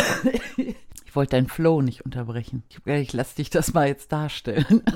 Ich 1.16 1.18
wollte 1.18 1.38
deinen 1.38 1.48
Flow 1.48 1.82
nicht 1.82 2.04
unterbrechen. 2.04 2.64
Ich, 2.68 2.86
ich 2.86 3.14
lass 3.14 3.36
dich 3.36 3.50
das 3.50 3.74
mal 3.74 3.88
jetzt 3.88 4.12
darstellen. 4.12 4.84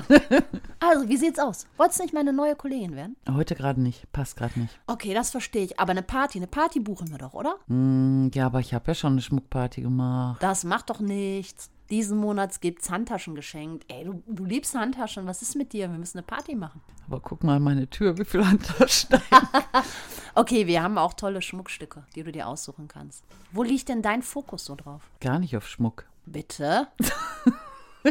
Also, 0.82 1.08
wie 1.08 1.18
sieht's 1.18 1.38
aus? 1.38 1.66
Wolltest 1.76 1.98
du 2.00 2.04
nicht 2.04 2.14
meine 2.14 2.32
neue 2.32 2.56
Kollegin 2.56 2.96
werden? 2.96 3.14
Heute 3.30 3.54
gerade 3.54 3.80
nicht. 3.80 4.10
Passt 4.12 4.36
gerade 4.36 4.58
nicht. 4.58 4.80
Okay, 4.86 5.12
das 5.12 5.30
verstehe 5.30 5.62
ich. 5.62 5.78
Aber 5.78 5.90
eine 5.90 6.02
Party, 6.02 6.38
eine 6.38 6.46
Party 6.46 6.80
buchen 6.80 7.10
wir 7.10 7.18
doch, 7.18 7.34
oder? 7.34 7.56
Hm, 7.68 8.30
ja, 8.34 8.46
aber 8.46 8.60
ich 8.60 8.72
habe 8.72 8.88
ja 8.88 8.94
schon 8.94 9.12
eine 9.12 9.20
Schmuckparty 9.20 9.82
gemacht. 9.82 10.42
Das 10.42 10.64
macht 10.64 10.88
doch 10.88 11.00
nichts. 11.00 11.70
Diesen 11.90 12.16
Monat 12.18 12.60
gibt's 12.62 12.90
Handtaschen 12.90 13.34
geschenkt. 13.34 13.84
Ey, 13.88 14.04
du, 14.04 14.22
du 14.26 14.44
liebst 14.44 14.74
Handtaschen. 14.74 15.26
Was 15.26 15.42
ist 15.42 15.54
mit 15.54 15.74
dir? 15.74 15.90
Wir 15.90 15.98
müssen 15.98 16.18
eine 16.18 16.26
Party 16.26 16.54
machen. 16.54 16.80
Aber 17.06 17.20
guck 17.20 17.44
mal 17.44 17.56
an 17.56 17.62
meine 17.62 17.88
Tür, 17.88 18.16
wie 18.18 18.24
viel 18.24 18.44
Handtaschen. 18.46 19.10
Okay, 20.34 20.66
wir 20.68 20.82
haben 20.82 20.96
auch 20.96 21.14
tolle 21.14 21.42
Schmuckstücke, 21.42 22.04
die 22.14 22.22
du 22.22 22.30
dir 22.30 22.46
aussuchen 22.46 22.86
kannst. 22.86 23.24
Wo 23.52 23.64
liegt 23.64 23.88
denn 23.88 24.00
dein 24.00 24.22
Fokus 24.22 24.64
so 24.64 24.76
drauf? 24.76 25.02
Gar 25.20 25.40
nicht 25.40 25.56
auf 25.56 25.66
Schmuck. 25.66 26.06
Bitte? 26.30 26.86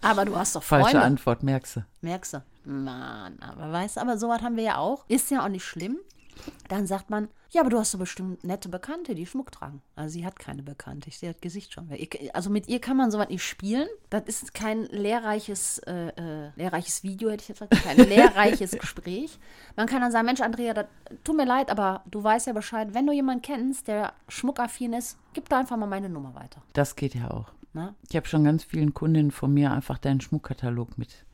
aber 0.00 0.24
du 0.24 0.34
hast 0.34 0.56
doch 0.56 0.62
Falsche 0.62 0.92
Freunde. 0.92 1.02
Antwort, 1.02 1.42
merkst 1.42 1.76
du. 1.76 1.84
Merkst 2.00 2.34
du? 2.34 2.42
Mann, 2.64 3.38
aber 3.40 3.70
weißt 3.70 3.96
du, 3.98 4.00
aber 4.00 4.16
sowas 4.16 4.40
haben 4.40 4.56
wir 4.56 4.64
ja 4.64 4.78
auch. 4.78 5.04
Ist 5.08 5.30
ja 5.30 5.44
auch 5.44 5.48
nicht 5.48 5.64
schlimm. 5.64 5.98
Dann 6.68 6.86
sagt 6.86 7.10
man, 7.10 7.28
ja, 7.50 7.62
aber 7.62 7.70
du 7.70 7.78
hast 7.78 7.94
doch 7.94 7.98
bestimmt 7.98 8.44
nette 8.44 8.68
Bekannte, 8.68 9.14
die 9.14 9.24
Schmuck 9.24 9.52
tragen. 9.52 9.80
Also 9.96 10.12
sie 10.12 10.26
hat 10.26 10.38
keine 10.38 10.62
Bekannte, 10.62 11.10
sehe 11.10 11.32
das 11.32 11.40
Gesicht 11.40 11.72
schon. 11.72 11.88
Also 12.34 12.50
mit 12.50 12.68
ihr 12.68 12.78
kann 12.78 12.96
man 12.96 13.10
sowas 13.10 13.28
nicht 13.30 13.42
spielen. 13.42 13.88
Das 14.10 14.24
ist 14.26 14.52
kein 14.52 14.84
lehrreiches, 14.86 15.78
äh, 15.86 16.08
äh, 16.08 16.50
lehrreiches 16.56 17.02
Video, 17.02 17.30
hätte 17.30 17.42
ich 17.42 17.48
jetzt 17.48 17.60
gesagt, 17.60 17.82
kein 17.82 17.96
lehrreiches 18.08 18.72
Gespräch. 18.72 19.38
Man 19.76 19.86
kann 19.86 20.02
dann 20.02 20.12
sagen, 20.12 20.26
Mensch, 20.26 20.40
Andrea, 20.40 20.74
das 20.74 20.86
tut 21.24 21.36
mir 21.36 21.46
leid, 21.46 21.70
aber 21.70 22.02
du 22.10 22.22
weißt 22.22 22.48
ja 22.48 22.52
Bescheid, 22.52 22.92
wenn 22.92 23.06
du 23.06 23.12
jemanden 23.12 23.42
kennst, 23.42 23.88
der 23.88 24.12
schmuckaffin 24.28 24.92
ist, 24.92 25.18
gib 25.32 25.48
da 25.48 25.60
einfach 25.60 25.78
mal 25.78 25.86
meine 25.86 26.10
Nummer 26.10 26.34
weiter. 26.34 26.60
Das 26.74 26.96
geht 26.96 27.14
ja 27.14 27.30
auch. 27.30 27.52
Ne? 27.72 27.94
Ich 28.08 28.16
habe 28.16 28.26
schon 28.26 28.44
ganz 28.44 28.64
vielen 28.64 28.92
Kundinnen 28.92 29.30
von 29.30 29.52
mir 29.52 29.72
einfach 29.72 29.98
deinen 29.98 30.20
Schmuckkatalog 30.20 30.98
mit. 30.98 31.24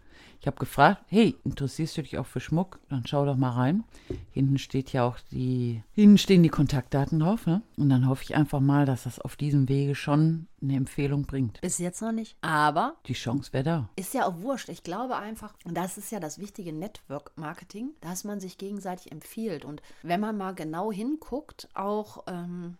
Ich 0.45 0.47
habe 0.47 0.59
gefragt, 0.59 1.01
hey, 1.09 1.37
interessierst 1.43 1.97
du 1.97 2.03
dich 2.03 2.19
auch 2.19 2.27
für 2.27 2.39
Schmuck? 2.39 2.79
Dann 2.91 3.07
schau 3.07 3.25
doch 3.25 3.39
mal 3.39 3.53
rein. 3.53 3.83
Hinten 4.31 4.59
steht 4.59 4.93
ja 4.93 5.03
auch 5.03 5.17
die, 5.33 5.83
hinten 5.95 6.19
stehen 6.19 6.43
die 6.43 6.51
Kontaktdaten 6.51 7.19
drauf, 7.19 7.47
ne? 7.47 7.63
Und 7.79 7.89
dann 7.89 8.07
hoffe 8.07 8.25
ich 8.25 8.37
einfach 8.37 8.61
mal, 8.61 8.85
dass 8.85 9.05
das 9.05 9.19
auf 9.19 9.37
diesem 9.37 9.71
Wege 9.71 9.95
schon 9.95 10.47
eine 10.65 10.77
Empfehlung 10.77 11.23
bringt. 11.27 11.61
Bis 11.61 11.79
jetzt 11.79 12.03
noch 12.03 12.13
nicht. 12.13 12.37
Aber 12.41 12.97
Die 13.07 13.13
Chance 13.15 13.53
wäre 13.53 13.65
da. 13.65 13.89
ist 13.97 14.15
ja 14.15 14.27
auch 14.27 14.41
wurscht. 14.41 14.69
Ich 14.69 14.83
glaube 14.83 15.17
einfach, 15.17 15.55
und 15.65 15.75
das 15.77 15.97
ist 15.99 16.11
ja 16.11 16.21
das 16.21 16.39
wichtige 16.39 16.73
Network-Marketing, 16.73 17.91
dass 18.01 18.25
man 18.25 18.41
sich 18.41 18.59
gegenseitig 18.59 19.13
empfiehlt. 19.13 19.65
Und 19.65 19.83
wenn 20.03 20.21
man 20.21 20.37
mal 20.37 20.55
genau 20.55 20.91
hinguckt, 20.93 21.69
auch 21.75 22.25
ähm, 22.27 22.77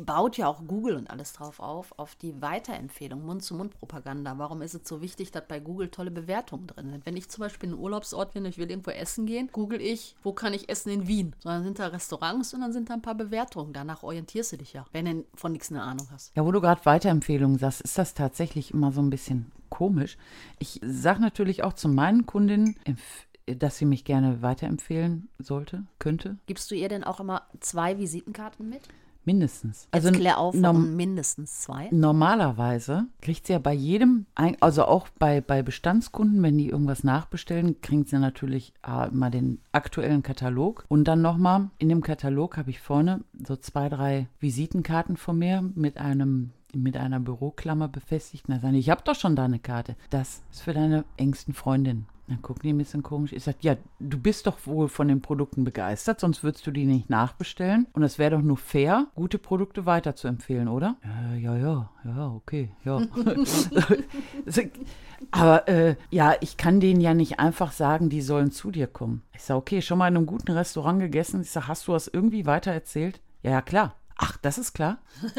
baut 0.00 0.36
ja 0.36 0.48
auch 0.48 0.62
Google 0.66 0.96
und 0.96 1.10
alles 1.10 1.32
drauf 1.32 1.60
auf, 1.60 1.92
auf 1.98 2.14
die 2.16 2.40
Weiterempfehlung, 2.40 3.24
Mund-zu-Mund-Propaganda. 3.24 4.38
Warum 4.38 4.62
ist 4.62 4.74
es 4.74 4.88
so 4.88 5.00
wichtig, 5.00 5.30
dass 5.32 5.46
bei 5.46 5.60
Google 5.60 5.88
tolle 5.90 6.10
Bewertungen 6.10 6.66
drin 6.66 6.90
sind? 6.90 7.06
Wenn 7.06 7.16
ich 7.16 7.28
zum 7.28 7.42
Beispiel 7.42 7.68
in 7.68 7.74
einen 7.74 7.82
Urlaubsort 7.82 8.32
bin, 8.32 8.44
ich 8.44 8.58
will 8.58 8.70
irgendwo 8.70 8.90
essen 8.90 9.26
gehen, 9.26 9.48
google 9.52 9.80
ich, 9.80 10.16
wo 10.22 10.32
kann 10.32 10.52
ich 10.54 10.68
essen 10.68 10.90
in 10.90 11.06
Wien? 11.06 11.34
So, 11.40 11.48
dann 11.48 11.62
sind 11.64 11.78
da 11.78 11.88
Restaurants 11.88 12.54
und 12.54 12.60
dann 12.60 12.72
sind 12.72 12.90
da 12.90 12.94
ein 12.94 13.02
paar 13.02 13.14
Bewertungen. 13.14 13.72
Danach 13.72 14.02
orientierst 14.02 14.52
du 14.52 14.56
dich 14.58 14.72
ja, 14.72 14.84
wenn 14.92 15.04
du 15.04 15.24
von 15.34 15.52
nichts 15.52 15.70
eine 15.70 15.82
Ahnung 15.82 16.08
hast. 16.10 16.34
Ja, 16.36 16.44
wo 16.44 16.52
du 16.52 16.60
gerade 16.60 16.80
Weiterempfehlungen 17.04 17.58
sagst, 17.58 17.82
ist 17.82 17.98
das 17.98 18.14
tatsächlich 18.14 18.72
immer 18.72 18.90
so 18.90 19.02
ein 19.02 19.10
bisschen 19.10 19.52
komisch. 19.68 20.16
Ich 20.58 20.80
sage 20.82 21.20
natürlich 21.20 21.62
auch 21.62 21.74
zu 21.74 21.88
meinen 21.88 22.24
Kundinnen, 22.24 22.76
dass 23.46 23.76
sie 23.76 23.84
mich 23.84 24.04
gerne 24.04 24.40
weiterempfehlen 24.40 25.28
sollte, 25.38 25.84
könnte, 25.98 26.38
Gibst 26.46 26.70
du 26.70 26.74
ihr 26.74 26.88
denn 26.88 27.04
auch 27.04 27.20
immer 27.20 27.42
zwei 27.60 27.98
Visitenkarten 27.98 28.68
mit? 28.68 28.88
mindestens. 29.26 29.88
Also 29.90 30.10
klär 30.12 30.36
auf, 30.38 30.54
warum 30.58 30.96
mindestens 30.96 31.62
zwei. 31.62 31.88
Normalerweise 31.90 33.06
kriegt 33.22 33.46
sie 33.46 33.54
ja 33.54 33.58
bei 33.58 33.72
jedem, 33.72 34.26
also 34.60 34.84
auch 34.84 35.08
bei, 35.18 35.40
bei 35.40 35.62
Bestandskunden, 35.62 36.42
wenn 36.42 36.58
die 36.58 36.68
irgendwas 36.68 37.04
nachbestellen, 37.04 37.80
kriegen 37.80 38.04
sie 38.04 38.18
natürlich 38.18 38.74
ah, 38.82 39.08
mal 39.10 39.30
den 39.30 39.62
aktuellen 39.72 40.22
Katalog. 40.22 40.84
Und 40.88 41.04
dann 41.04 41.22
nochmal, 41.22 41.70
in 41.78 41.88
dem 41.88 42.02
Katalog 42.02 42.58
habe 42.58 42.68
ich 42.68 42.80
vorne 42.80 43.24
so 43.46 43.56
zwei, 43.56 43.88
drei 43.88 44.28
Visitenkarten 44.40 45.16
von 45.16 45.38
mir 45.38 45.62
mit 45.74 45.96
einem 45.96 46.50
mit 46.82 46.96
einer 46.96 47.20
Büroklammer 47.20 47.88
befestigt. 47.88 48.48
Und 48.48 48.54
dann 48.54 48.60
sagen 48.60 48.74
die, 48.74 48.80
ich 48.80 48.90
habe 48.90 49.02
doch 49.04 49.14
schon 49.14 49.36
deine 49.36 49.58
Karte. 49.58 49.96
Das 50.10 50.42
ist 50.50 50.62
für 50.62 50.74
deine 50.74 51.04
engsten 51.16 51.54
Freundin. 51.54 52.06
Dann 52.26 52.40
gucken 52.40 52.62
die 52.62 52.72
ein 52.72 52.78
bisschen 52.78 53.02
komisch. 53.02 53.34
Ich 53.34 53.44
sage, 53.44 53.58
ja, 53.60 53.76
du 54.00 54.18
bist 54.18 54.46
doch 54.46 54.66
wohl 54.66 54.88
von 54.88 55.08
den 55.08 55.20
Produkten 55.20 55.62
begeistert, 55.62 56.20
sonst 56.20 56.42
würdest 56.42 56.66
du 56.66 56.70
die 56.70 56.86
nicht 56.86 57.10
nachbestellen. 57.10 57.86
Und 57.92 58.02
es 58.02 58.18
wäre 58.18 58.36
doch 58.36 58.42
nur 58.42 58.56
fair, 58.56 59.08
gute 59.14 59.38
Produkte 59.38 59.84
weiterzuempfehlen, 59.84 60.68
oder? 60.68 60.96
Äh, 61.04 61.38
ja, 61.40 61.54
ja, 61.56 61.90
ja, 62.04 62.28
okay, 62.28 62.70
ja. 62.84 63.02
Aber 65.30 65.68
äh, 65.68 65.96
ja, 66.10 66.34
ich 66.40 66.56
kann 66.56 66.80
denen 66.80 67.02
ja 67.02 67.12
nicht 67.12 67.40
einfach 67.40 67.72
sagen, 67.72 68.08
die 68.08 68.22
sollen 68.22 68.50
zu 68.50 68.70
dir 68.70 68.86
kommen. 68.86 69.22
Ich 69.34 69.42
sage, 69.42 69.58
okay, 69.58 69.82
schon 69.82 69.98
mal 69.98 70.08
in 70.08 70.16
einem 70.16 70.26
guten 70.26 70.52
Restaurant 70.52 71.00
gegessen. 71.00 71.42
Ich 71.42 71.50
sage, 71.50 71.68
hast 71.68 71.86
du 71.88 71.92
das 71.92 72.08
irgendwie 72.08 72.46
weitererzählt? 72.46 73.20
Ja, 73.42 73.50
ja, 73.50 73.62
klar. 73.62 73.96
Ach, 74.16 74.36
das 74.38 74.58
ist 74.58 74.72
klar. 74.74 74.98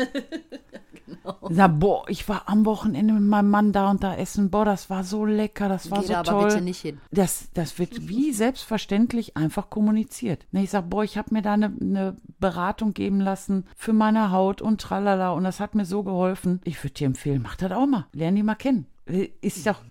Sag, 1.49 1.79
boah, 1.79 2.05
ich 2.07 2.27
war 2.27 2.43
am 2.47 2.65
Wochenende 2.65 3.13
mit 3.13 3.23
meinem 3.23 3.49
Mann 3.49 3.71
da 3.71 3.91
und 3.91 4.03
da 4.03 4.15
essen. 4.15 4.49
Boah, 4.49 4.65
das 4.65 4.89
war 4.89 5.03
so 5.03 5.25
lecker, 5.25 5.69
das 5.69 5.91
war 5.91 5.99
Geh 5.99 6.07
so 6.07 6.13
da 6.13 6.19
aber 6.19 6.31
toll. 6.31 6.45
bitte 6.45 6.61
nicht 6.61 6.81
hin. 6.81 6.99
Das, 7.11 7.49
das 7.53 7.77
wird 7.79 8.07
wie 8.07 8.31
selbstverständlich 8.33 9.37
einfach 9.37 9.69
kommuniziert. 9.69 10.45
Ne, 10.51 10.63
ich 10.63 10.71
sag, 10.71 10.89
boah, 10.89 11.03
ich 11.03 11.17
habe 11.17 11.33
mir 11.33 11.41
da 11.41 11.53
eine, 11.53 11.73
eine 11.79 12.17
Beratung 12.39 12.93
geben 12.93 13.19
lassen 13.21 13.65
für 13.75 13.93
meine 13.93 14.31
Haut 14.31 14.61
und 14.61 14.81
tralala 14.81 15.31
und 15.31 15.43
das 15.43 15.59
hat 15.59 15.75
mir 15.75 15.85
so 15.85 16.03
geholfen. 16.03 16.59
Ich 16.63 16.83
würde 16.83 16.93
dir 16.95 17.07
empfehlen, 17.07 17.41
mach 17.41 17.55
das 17.55 17.71
auch 17.71 17.85
mal. 17.85 18.07
Lern 18.13 18.35
die 18.35 18.43
mal 18.43 18.55
kennen. 18.55 18.87
Ist 19.41 19.67
doch 19.67 19.81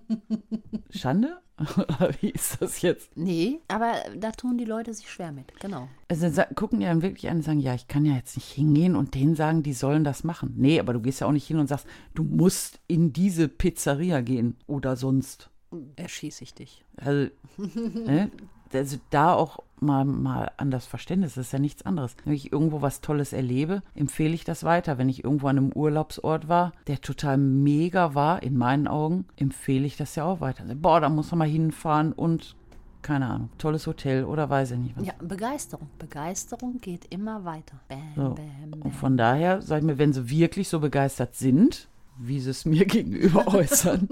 Schande? 0.90 1.38
Oder 1.76 2.10
Wie 2.20 2.30
ist 2.30 2.60
das 2.60 2.82
jetzt? 2.82 3.16
Nee, 3.16 3.60
aber 3.68 3.94
da 4.16 4.32
tun 4.32 4.58
die 4.58 4.64
Leute 4.64 4.92
sich 4.92 5.08
schwer 5.08 5.32
mit, 5.32 5.58
genau. 5.60 5.88
Also 6.08 6.28
gucken 6.54 6.80
die 6.80 6.86
dann 6.86 7.00
wirklich 7.00 7.30
an 7.30 7.38
und 7.38 7.42
sagen, 7.42 7.60
ja, 7.60 7.74
ich 7.74 7.86
kann 7.86 8.04
ja 8.04 8.14
jetzt 8.14 8.36
nicht 8.36 8.50
hingehen 8.50 8.96
und 8.96 9.14
denen 9.14 9.36
sagen, 9.36 9.62
die 9.62 9.72
sollen 9.72 10.04
das 10.04 10.24
machen. 10.24 10.54
Nee, 10.56 10.80
aber 10.80 10.92
du 10.92 11.00
gehst 11.00 11.20
ja 11.20 11.26
auch 11.26 11.32
nicht 11.32 11.46
hin 11.46 11.58
und 11.58 11.68
sagst, 11.68 11.86
du 12.14 12.24
musst 12.24 12.80
in 12.88 13.12
diese 13.12 13.48
Pizzeria 13.48 14.20
gehen 14.20 14.56
oder 14.66 14.96
sonst. 14.96 15.48
Erschieße 15.96 16.42
ich 16.44 16.54
dich. 16.54 16.84
Also, 16.96 17.30
ne? 17.56 18.30
Also 18.74 18.98
da 19.10 19.32
auch 19.34 19.58
mal, 19.80 20.04
mal 20.04 20.50
an 20.56 20.70
das 20.70 20.86
Verständnis, 20.86 21.34
das 21.34 21.46
ist 21.46 21.52
ja 21.52 21.58
nichts 21.58 21.84
anderes. 21.84 22.16
Wenn 22.24 22.32
ich 22.34 22.52
irgendwo 22.52 22.80
was 22.82 23.00
Tolles 23.00 23.32
erlebe, 23.32 23.82
empfehle 23.94 24.34
ich 24.34 24.44
das 24.44 24.64
weiter. 24.64 24.98
Wenn 24.98 25.08
ich 25.08 25.24
irgendwo 25.24 25.48
an 25.48 25.58
einem 25.58 25.72
Urlaubsort 25.72 26.48
war, 26.48 26.72
der 26.86 27.00
total 27.00 27.36
mega 27.38 28.14
war, 28.14 28.42
in 28.42 28.56
meinen 28.56 28.88
Augen, 28.88 29.26
empfehle 29.36 29.86
ich 29.86 29.96
das 29.96 30.14
ja 30.16 30.24
auch 30.24 30.40
weiter. 30.40 30.62
Also, 30.62 30.74
boah, 30.76 31.00
da 31.00 31.08
muss 31.08 31.30
man 31.32 31.40
mal 31.40 31.48
hinfahren 31.48 32.12
und, 32.12 32.56
keine 33.02 33.26
Ahnung, 33.26 33.50
tolles 33.58 33.86
Hotel 33.86 34.24
oder 34.24 34.48
weiß 34.48 34.70
ich 34.70 34.78
nicht 34.78 34.96
was. 34.96 35.06
Ja, 35.06 35.12
Begeisterung. 35.20 35.88
Begeisterung 35.98 36.80
geht 36.80 37.04
immer 37.12 37.44
weiter. 37.44 37.78
Bam, 37.88 37.98
So. 38.16 38.22
bam, 38.34 38.72
Und 38.72 38.80
bam. 38.80 38.92
von 38.92 39.16
daher, 39.18 39.60
sag 39.60 39.78
ich 39.80 39.84
mir, 39.84 39.98
wenn 39.98 40.12
sie 40.14 40.30
wirklich 40.30 40.68
so 40.68 40.80
begeistert 40.80 41.34
sind, 41.34 41.88
wie 42.16 42.40
sie 42.40 42.50
es 42.50 42.64
mir 42.64 42.86
gegenüber 42.86 43.48
äußern, 43.48 44.08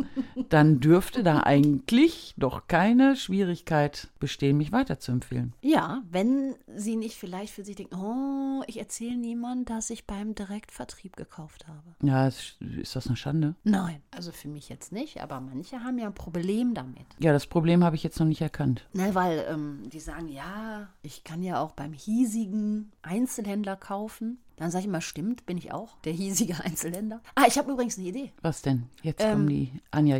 dann 0.48 0.80
dürfte 0.80 1.22
da 1.22 1.40
eigentlich 1.40 2.34
doch 2.36 2.66
keine 2.66 3.16
Schwierigkeit 3.16 4.08
bestehen, 4.18 4.56
mich 4.56 4.72
weiterzuempfehlen. 4.72 5.54
Ja, 5.62 6.02
wenn 6.10 6.54
sie 6.74 6.96
nicht 6.96 7.16
vielleicht 7.16 7.52
für 7.52 7.64
sich 7.64 7.76
denken, 7.76 7.96
oh, 7.96 8.62
ich 8.66 8.78
erzähle 8.78 9.16
niemand, 9.16 9.70
dass 9.70 9.90
ich 9.90 10.06
beim 10.06 10.34
Direktvertrieb 10.34 11.16
gekauft 11.16 11.66
habe. 11.68 11.94
Ja, 12.02 12.28
ist, 12.28 12.56
das 12.94 13.06
eine 13.06 13.16
Schande? 13.16 13.54
Nein, 13.64 14.02
also 14.10 14.32
für 14.32 14.48
mich 14.48 14.68
jetzt 14.68 14.92
nicht, 14.92 15.20
aber 15.22 15.40
manche 15.40 15.80
haben 15.80 15.98
ja 15.98 16.06
ein 16.06 16.14
Problem 16.14 16.74
damit. 16.74 17.06
Ja, 17.18 17.32
das 17.32 17.46
Problem 17.46 17.84
habe 17.84 17.96
ich 17.96 18.02
jetzt 18.02 18.18
noch 18.20 18.26
nicht 18.26 18.40
erkannt. 18.40 18.86
Ne, 18.92 19.14
weil 19.14 19.44
ähm, 19.48 19.88
die 19.90 20.00
sagen, 20.00 20.28
ja, 20.28 20.88
ich 21.02 21.24
kann 21.24 21.42
ja 21.42 21.60
auch 21.60 21.72
beim 21.72 21.92
hiesigen 21.92 22.92
Einzelhändler 23.02 23.76
kaufen. 23.76 24.38
Dann 24.56 24.70
sage 24.70 24.82
ich 24.82 24.88
immer, 24.88 25.00
stimmt, 25.00 25.46
bin 25.46 25.56
ich 25.56 25.72
auch, 25.72 25.98
der 26.04 26.12
hiesige 26.12 26.60
Einzelhändler. 26.64 27.20
Ah, 27.34 27.44
ich 27.48 27.58
habe 27.58 27.72
übrigens 27.72 27.98
eine 27.98 28.08
Idee. 28.08 28.32
Was 28.42 28.62
denn? 28.62 28.84
Jetzt 29.02 29.20
kommen 29.20 29.48
die 29.48 29.72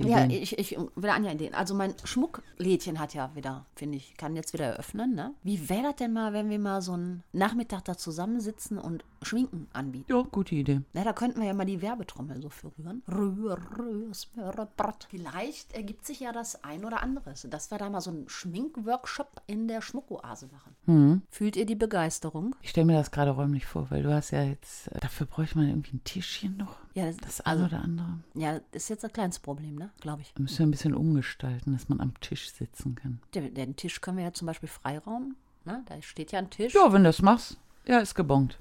Anja-Ideen. 0.03 0.39
Ja, 0.39 0.43
ich, 0.43 0.59
ich 0.59 0.79
wieder 0.97 1.15
Anja 1.15 1.33
Ideen. 1.33 1.55
Also 1.55 1.75
mein 1.75 1.95
Schmucklädchen 2.05 2.99
hat 2.99 3.15
ja 3.15 3.35
wieder, 3.35 3.67
finde 3.75 3.97
ich, 3.97 4.17
kann 4.17 4.37
jetzt 4.37 4.53
wieder 4.53 4.67
eröffnen. 4.67 5.15
Ne? 5.15 5.35
Wie 5.43 5.69
wäre 5.69 5.83
das 5.83 5.97
denn 5.97 6.13
mal, 6.13 6.33
wenn 6.33 6.51
wir 6.51 6.59
mal 6.59 6.83
so 6.83 6.93
einen 6.93 7.23
Nachmittag 7.33 7.85
da 7.85 7.97
zusammensitzen 7.97 8.79
und 8.79 9.05
Schminken 9.23 9.69
anbieten? 9.73 10.13
ja, 10.13 10.23
gute 10.23 10.55
Idee. 10.55 10.83
Na, 10.93 11.05
da 11.05 11.13
könnten 11.13 11.41
wir 11.41 11.47
ja 11.47 11.55
mal 11.55 11.65
die 11.65 11.83
Werbetrommel 11.83 12.41
so 12.43 12.49
für 12.49 12.73
rühren. 12.79 13.03
Rühr, 13.09 13.59
rühr, 13.79 14.15
smöre, 14.15 14.69
brett. 14.77 15.07
Vielleicht 15.11 15.73
ergibt 15.75 16.07
sich 16.07 16.21
ja 16.21 16.33
das 16.33 16.65
ein 16.65 16.85
oder 16.85 17.03
andere, 17.03 17.35
dass 17.49 17.71
wir 17.71 17.79
da 17.79 17.91
mal 17.91 18.01
so 18.01 18.11
einen 18.11 18.29
Schminkworkshop 18.29 19.43
in 19.47 19.69
der 19.69 19.81
Schmuckoase 19.81 20.49
machen. 20.53 20.77
Mhm. 20.87 21.23
Fühlt 21.31 21.57
ihr 21.57 21.67
die 21.67 21.75
Begeisterung? 21.75 22.55
Ich 22.63 22.71
stelle 22.71 22.87
mir 22.87 22.99
das 22.99 23.11
gerade 23.11 23.31
räumlich 23.31 23.67
vor, 23.67 23.91
weil 23.91 24.03
du 24.03 24.13
hast 24.13 24.31
ja 24.31 24.43
jetzt, 24.43 24.89
äh, 24.89 25.01
dafür 25.01 25.27
bräuchte 25.27 25.59
man 25.59 25.69
irgendwie 25.69 25.97
ein 25.97 26.05
Tischchen 26.05 26.57
noch. 26.57 26.77
Ja, 26.95 27.07
das, 27.07 27.17
Das 27.19 27.41
eine 27.43 27.65
oder 27.67 27.81
andere. 27.81 28.19
ja, 28.35 28.61
ist 28.73 28.91
jetzt 28.91 29.05
ein 29.05 29.13
kleines 29.13 29.39
Problem, 29.39 29.77
ne? 29.77 29.91
Glaube 30.01 30.23
ich. 30.23 30.35
Müssen 30.39 30.59
wir 30.59 30.67
ein 30.67 30.71
bisschen 30.71 30.95
umgestalten, 30.95 31.73
dass 31.73 31.89
man 31.89 32.01
am 32.01 32.19
Tisch 32.21 32.51
sitzen 32.53 32.95
kann. 32.95 33.21
Den, 33.35 33.55
den 33.55 33.77
Tisch 33.77 34.01
können 34.01 34.19
wir 34.19 34.25
ja 34.25 34.33
zum 34.33 34.47
Beispiel 34.47 34.69
freiraum. 34.69 35.37
Ne? 35.65 35.83
Da 35.87 36.01
steht 36.03 36.33
ja 36.33 36.39
ein 36.41 36.51
Tisch. 36.51 36.75
Ja, 36.75 36.93
wenn 36.93 37.05
du 37.05 37.09
das 37.09 37.23
machst, 37.23 37.57
ja, 37.87 37.99
ist 38.01 38.15
gebongt. 38.15 38.59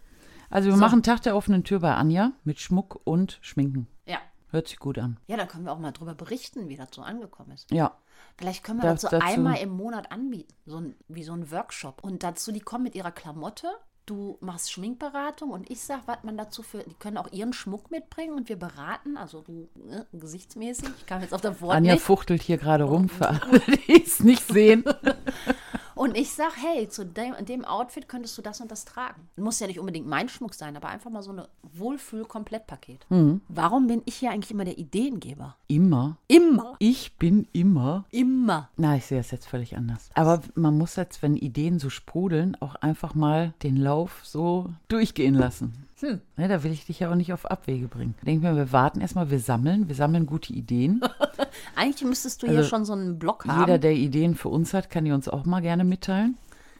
Also 0.49 0.67
wir 0.69 0.75
So. 0.75 0.79
machen 0.81 1.03
Tag 1.03 1.21
der 1.23 1.35
offenen 1.35 1.63
Tür 1.63 1.79
bei 1.79 1.93
Anja 1.95 2.31
mit 2.43 2.59
Schmuck 2.59 3.01
und 3.05 3.39
Schminken. 3.41 3.87
Ja. 4.05 4.19
Hört 4.49 4.67
sich 4.67 4.79
gut 4.79 4.97
an. 4.99 5.17
Ja, 5.27 5.37
dann 5.37 5.47
können 5.47 5.63
wir 5.65 5.71
auch 5.71 5.79
mal 5.79 5.91
drüber 5.91 6.13
berichten, 6.13 6.67
wie 6.69 6.75
das 6.77 6.89
so 6.93 7.01
angekommen 7.01 7.51
ist. 7.51 7.71
Ja, 7.71 7.95
Vielleicht 8.37 8.63
können 8.63 8.79
wir 8.79 8.83
Da- 8.83 8.91
das 8.93 9.01
so 9.01 9.07
dazu- 9.09 9.25
einmal 9.25 9.57
im 9.57 9.69
Monat 9.69 10.11
anbieten, 10.11 10.53
so 10.65 10.77
ein, 10.77 10.95
wie 11.07 11.23
so 11.23 11.33
ein 11.33 11.49
Workshop. 11.51 12.03
Und 12.03 12.21
dazu, 12.23 12.51
die 12.51 12.59
kommen 12.59 12.83
mit 12.83 12.93
ihrer 12.95 13.11
Klamotte, 13.11 13.67
du 14.05 14.37
machst 14.41 14.71
Schminkberatung 14.71 15.51
und 15.51 15.69
ich 15.69 15.81
sag, 15.81 16.07
was 16.07 16.17
man 16.23 16.37
dazu 16.37 16.63
für, 16.63 16.79
die 16.83 16.93
können 16.95 17.17
auch 17.17 17.31
ihren 17.31 17.53
Schmuck 17.53 17.91
mitbringen 17.91 18.33
und 18.33 18.49
wir 18.49 18.57
beraten, 18.57 19.17
also 19.17 19.41
du 19.41 19.69
ne, 19.75 20.05
gesichtsmäßig, 20.11 20.89
ich 20.97 21.05
kann 21.05 21.21
jetzt 21.21 21.33
auf 21.33 21.41
das 21.41 21.61
Wort 21.61 21.75
Anja 21.75 21.93
nicht. 21.93 22.03
fuchtelt 22.03 22.41
hier 22.41 22.57
gerade 22.57 22.83
rum 22.83 23.09
für 23.09 23.29
alle, 23.29 23.59
die 23.59 24.03
es 24.03 24.21
nicht 24.21 24.47
sehen. 24.47 24.83
Und 26.01 26.17
ich 26.17 26.31
sag, 26.31 26.53
hey, 26.57 26.89
zu 26.89 27.05
dem, 27.05 27.35
in 27.35 27.45
dem 27.45 27.63
Outfit 27.63 28.09
könntest 28.09 28.35
du 28.35 28.41
das 28.41 28.59
und 28.59 28.71
das 28.71 28.85
tragen. 28.85 29.29
Muss 29.35 29.59
ja 29.59 29.67
nicht 29.67 29.77
unbedingt 29.77 30.07
mein 30.07 30.29
Schmuck 30.29 30.55
sein, 30.55 30.75
aber 30.75 30.87
einfach 30.87 31.11
mal 31.11 31.21
so 31.21 31.29
eine 31.29 31.47
Wohlfühl-Komplettpaket. 31.73 33.05
Mhm. 33.09 33.41
Warum 33.49 33.85
bin 33.85 34.01
ich 34.05 34.15
hier 34.15 34.31
eigentlich 34.31 34.49
immer 34.49 34.65
der 34.65 34.79
Ideengeber? 34.79 35.57
Immer. 35.67 36.17
Immer. 36.27 36.73
Ich 36.79 37.17
bin 37.17 37.47
immer. 37.53 38.05
Immer. 38.09 38.71
Na, 38.77 38.95
ich 38.95 39.05
sehe 39.05 39.19
das 39.19 39.29
jetzt 39.29 39.45
völlig 39.45 39.77
anders. 39.77 40.09
Aber 40.15 40.41
man 40.55 40.75
muss 40.75 40.95
jetzt, 40.95 41.21
wenn 41.21 41.37
Ideen 41.37 41.77
so 41.77 41.91
sprudeln, 41.91 42.57
auch 42.59 42.73
einfach 42.73 43.13
mal 43.13 43.53
den 43.61 43.77
Lauf 43.77 44.21
so 44.23 44.73
durchgehen 44.87 45.35
lassen. 45.35 45.85
Hm. 46.01 46.21
Ne, 46.37 46.47
da 46.47 46.63
will 46.63 46.71
ich 46.71 46.85
dich 46.85 46.99
ja 46.99 47.09
auch 47.11 47.15
nicht 47.15 47.31
auf 47.33 47.45
Abwege 47.45 47.87
bringen. 47.87 48.15
Ich 48.19 48.25
denke 48.25 48.45
mir, 48.47 48.55
wir 48.55 48.71
warten 48.71 49.01
erstmal, 49.01 49.29
wir 49.31 49.39
sammeln, 49.39 49.87
wir 49.87 49.95
sammeln 49.95 50.25
gute 50.25 50.51
Ideen. 50.53 51.01
Eigentlich 51.75 52.07
müsstest 52.07 52.41
du 52.43 52.47
hier 52.47 52.57
Also, 52.59 52.69
schon 52.69 52.85
so 52.85 52.93
einen 52.93 53.19
Blog 53.19 53.45
haben. 53.45 53.59
Jeder, 53.61 53.77
der 53.77 53.93
Ideen 53.93 54.35
für 54.35 54.49
uns 54.49 54.73
hat, 54.73 54.89
kann 54.89 55.05
die 55.05 55.11
uns 55.11 55.27
auch 55.29 55.45
mal 55.45 55.61
gerne 55.61 55.83
mitteilen. 55.83 56.37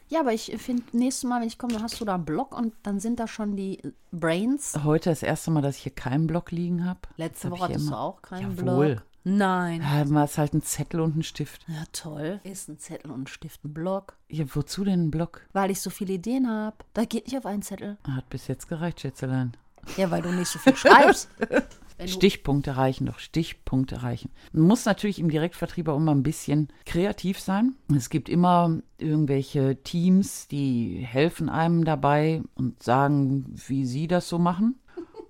Ja, 0.08 0.20
aber 0.20 0.32
ich 0.34 0.54
finde, 0.58 0.82
nächstes 0.92 1.26
Mal, 1.28 1.40
wenn 1.40 1.48
ich 1.48 1.56
komme, 1.56 1.72
dann 1.72 1.82
hast 1.82 1.98
du 2.00 2.04
da 2.04 2.16
einen 2.16 2.26
Blog 2.26 2.54
und 2.56 2.74
dann 2.82 3.00
sind 3.00 3.18
da 3.18 3.26
schon 3.26 3.56
die 3.56 3.80
Brains. 4.10 4.74
Heute 4.84 5.08
das 5.08 5.22
erste 5.22 5.50
Mal, 5.50 5.62
dass 5.62 5.76
ich 5.76 5.84
hier 5.84 5.94
keinen 5.94 6.26
Block 6.26 6.50
liegen 6.50 6.84
habe. 6.84 7.00
Letzte 7.16 7.48
hab 7.48 7.52
Woche 7.58 7.68
hattest 7.68 7.86
du 7.86 7.88
immer. 7.92 8.00
auch 8.00 8.20
keinen 8.20 8.56
Jawohl. 8.58 8.94
Blog. 8.96 9.02
Nein. 9.24 9.82
Ja, 9.82 10.04
mal 10.04 10.24
ist 10.24 10.38
halt 10.38 10.52
ein 10.52 10.62
Zettel 10.62 11.00
und 11.00 11.16
ein 11.16 11.22
Stift. 11.22 11.64
Ja, 11.68 11.84
toll. 11.92 12.40
Ist 12.44 12.68
ein 12.68 12.78
Zettel 12.78 13.10
und 13.10 13.22
ein 13.22 13.26
Stift 13.26 13.64
ein 13.64 13.72
Blog. 13.72 14.16
Ja, 14.28 14.44
wozu 14.54 14.84
denn 14.84 15.06
ein 15.06 15.10
Block? 15.10 15.42
Weil 15.52 15.70
ich 15.70 15.80
so 15.80 15.90
viele 15.90 16.14
Ideen 16.14 16.48
habe. 16.48 16.76
Da 16.92 17.04
geht 17.04 17.26
nicht 17.26 17.36
auf 17.36 17.46
einen 17.46 17.62
Zettel. 17.62 17.98
Hat 18.04 18.28
bis 18.30 18.48
jetzt 18.48 18.68
gereicht, 18.68 19.00
Schätzelein. 19.00 19.52
Ja, 19.96 20.10
weil 20.10 20.22
du 20.22 20.32
nicht 20.32 20.48
so 20.48 20.58
viel 20.58 20.76
schreibst. 20.76 21.28
Stichpunkte 22.06 22.76
reichen 22.76 23.06
doch, 23.06 23.18
Stichpunkte 23.18 24.02
reichen. 24.02 24.30
Man 24.52 24.66
muss 24.66 24.84
natürlich 24.84 25.18
im 25.18 25.30
Direktvertrieb 25.30 25.88
auch 25.88 25.96
immer 25.96 26.14
ein 26.14 26.22
bisschen 26.22 26.68
kreativ 26.84 27.38
sein. 27.38 27.76
Es 27.94 28.10
gibt 28.10 28.28
immer 28.28 28.80
irgendwelche 28.98 29.76
Teams, 29.82 30.48
die 30.48 30.96
helfen 30.96 31.48
einem 31.48 31.84
dabei 31.84 32.42
und 32.54 32.82
sagen, 32.82 33.54
wie 33.68 33.86
sie 33.86 34.08
das 34.08 34.28
so 34.28 34.38
machen. 34.38 34.80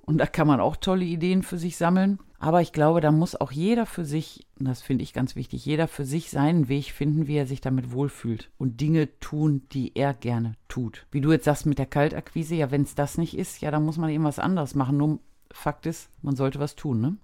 Und 0.05 0.19
da 0.19 0.27
kann 0.27 0.47
man 0.47 0.61
auch 0.61 0.77
tolle 0.77 1.05
Ideen 1.05 1.43
für 1.43 1.59
sich 1.59 1.77
sammeln. 1.77 2.19
Aber 2.43 2.61
ich 2.61 2.73
glaube, 2.73 3.01
da 3.01 3.13
muss 3.13 3.41
auch 3.41 3.53
jeder 3.53 3.87
für 3.87 4.05
sich, 4.05 4.49
und 4.59 4.67
das 4.67 4.83
finde 4.83 5.05
ich 5.05 5.13
ganz 5.13 5.37
wichtig, 5.37 5.65
jeder 5.65 5.87
für 5.87 6.05
sich 6.05 6.29
seinen 6.29 6.69
Weg 6.69 6.87
finden, 6.87 7.29
wie 7.29 7.37
er 7.37 7.47
sich 7.47 7.61
damit 7.61 7.93
wohlfühlt. 7.93 8.51
Und 8.59 8.81
Dinge 8.81 9.17
tun, 9.21 9.63
die 9.71 9.93
er 9.95 10.13
gerne 10.13 10.57
tut. 10.67 11.07
Wie 11.13 11.21
du 11.21 11.31
jetzt 11.31 11.45
sagst 11.45 11.67
mit 11.67 11.79
der 11.79 11.87
Kaltakquise, 11.87 12.57
ja, 12.57 12.73
wenn 12.73 12.83
es 12.83 12.97
das 12.97 13.17
nicht 13.17 13.39
ist, 13.39 13.61
ja, 13.61 13.71
dann 13.71 13.85
muss 13.85 13.97
man 13.97 14.11
eben 14.11 14.25
was 14.25 14.41
anderes 14.41 14.75
machen. 14.75 14.97
Nur 14.97 15.21
Fakt 15.53 15.87
ist, 15.87 16.11
man 16.21 16.35
sollte 16.35 16.59
was 16.59 16.75
tun, 16.75 17.01
ne? 17.01 17.17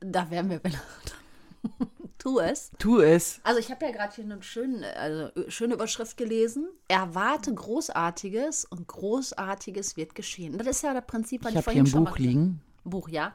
Da 0.00 0.30
wären 0.30 0.48
wir, 0.48 0.64
wenn 0.64 0.72
Tu 2.18 2.38
es. 2.40 2.70
Tu 2.78 3.00
es. 3.00 3.40
Also 3.44 3.60
ich 3.60 3.70
habe 3.70 3.84
ja 3.84 3.92
gerade 3.92 4.14
hier 4.14 4.24
eine 4.24 4.42
schöne, 4.42 4.96
also, 4.96 5.50
schöne 5.50 5.74
Überschrift 5.74 6.16
gelesen. 6.16 6.68
Erwarte 6.88 7.52
Großartiges 7.52 8.64
und 8.64 8.86
Großartiges 8.86 9.98
wird 9.98 10.14
geschehen. 10.14 10.56
Das 10.56 10.66
ist 10.66 10.82
ja 10.82 10.94
das 10.94 11.04
Prinzip, 11.06 11.44
was 11.44 11.50
Ich 11.50 11.58
ich, 11.58 11.66
habe 11.66 11.72
hier 11.74 11.82
vorhin 11.82 11.82
ein 11.82 11.86
schon 11.86 12.04
Buch 12.04 12.18
mal 12.18 12.18
liegen. 12.18 12.62
Buch, 12.84 13.08
ja. 13.10 13.34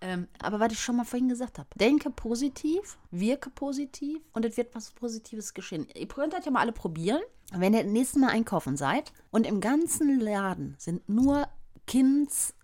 Ähm, 0.00 0.28
aber 0.40 0.60
was 0.60 0.72
ich 0.72 0.78
schon 0.80 0.96
mal 0.96 1.04
vorhin 1.04 1.28
gesagt 1.28 1.58
habe. 1.58 1.68
Denke 1.74 2.10
positiv, 2.10 2.98
wirke 3.10 3.50
positiv 3.50 4.20
und 4.32 4.44
es 4.44 4.56
wird 4.56 4.74
was 4.74 4.92
Positives 4.92 5.54
geschehen. 5.54 5.88
Ihr 5.94 6.06
könnt 6.06 6.32
das 6.32 6.44
ja 6.44 6.50
mal 6.50 6.60
alle 6.60 6.72
probieren. 6.72 7.20
Wenn 7.52 7.74
ihr 7.74 7.82
das 7.82 7.92
nächste 7.92 8.18
Mal 8.18 8.28
einkaufen 8.28 8.76
seid 8.76 9.12
und 9.30 9.46
im 9.46 9.60
ganzen 9.60 10.20
Laden 10.20 10.76
sind 10.78 11.08
nur 11.08 11.48
Kinds, 11.86 12.54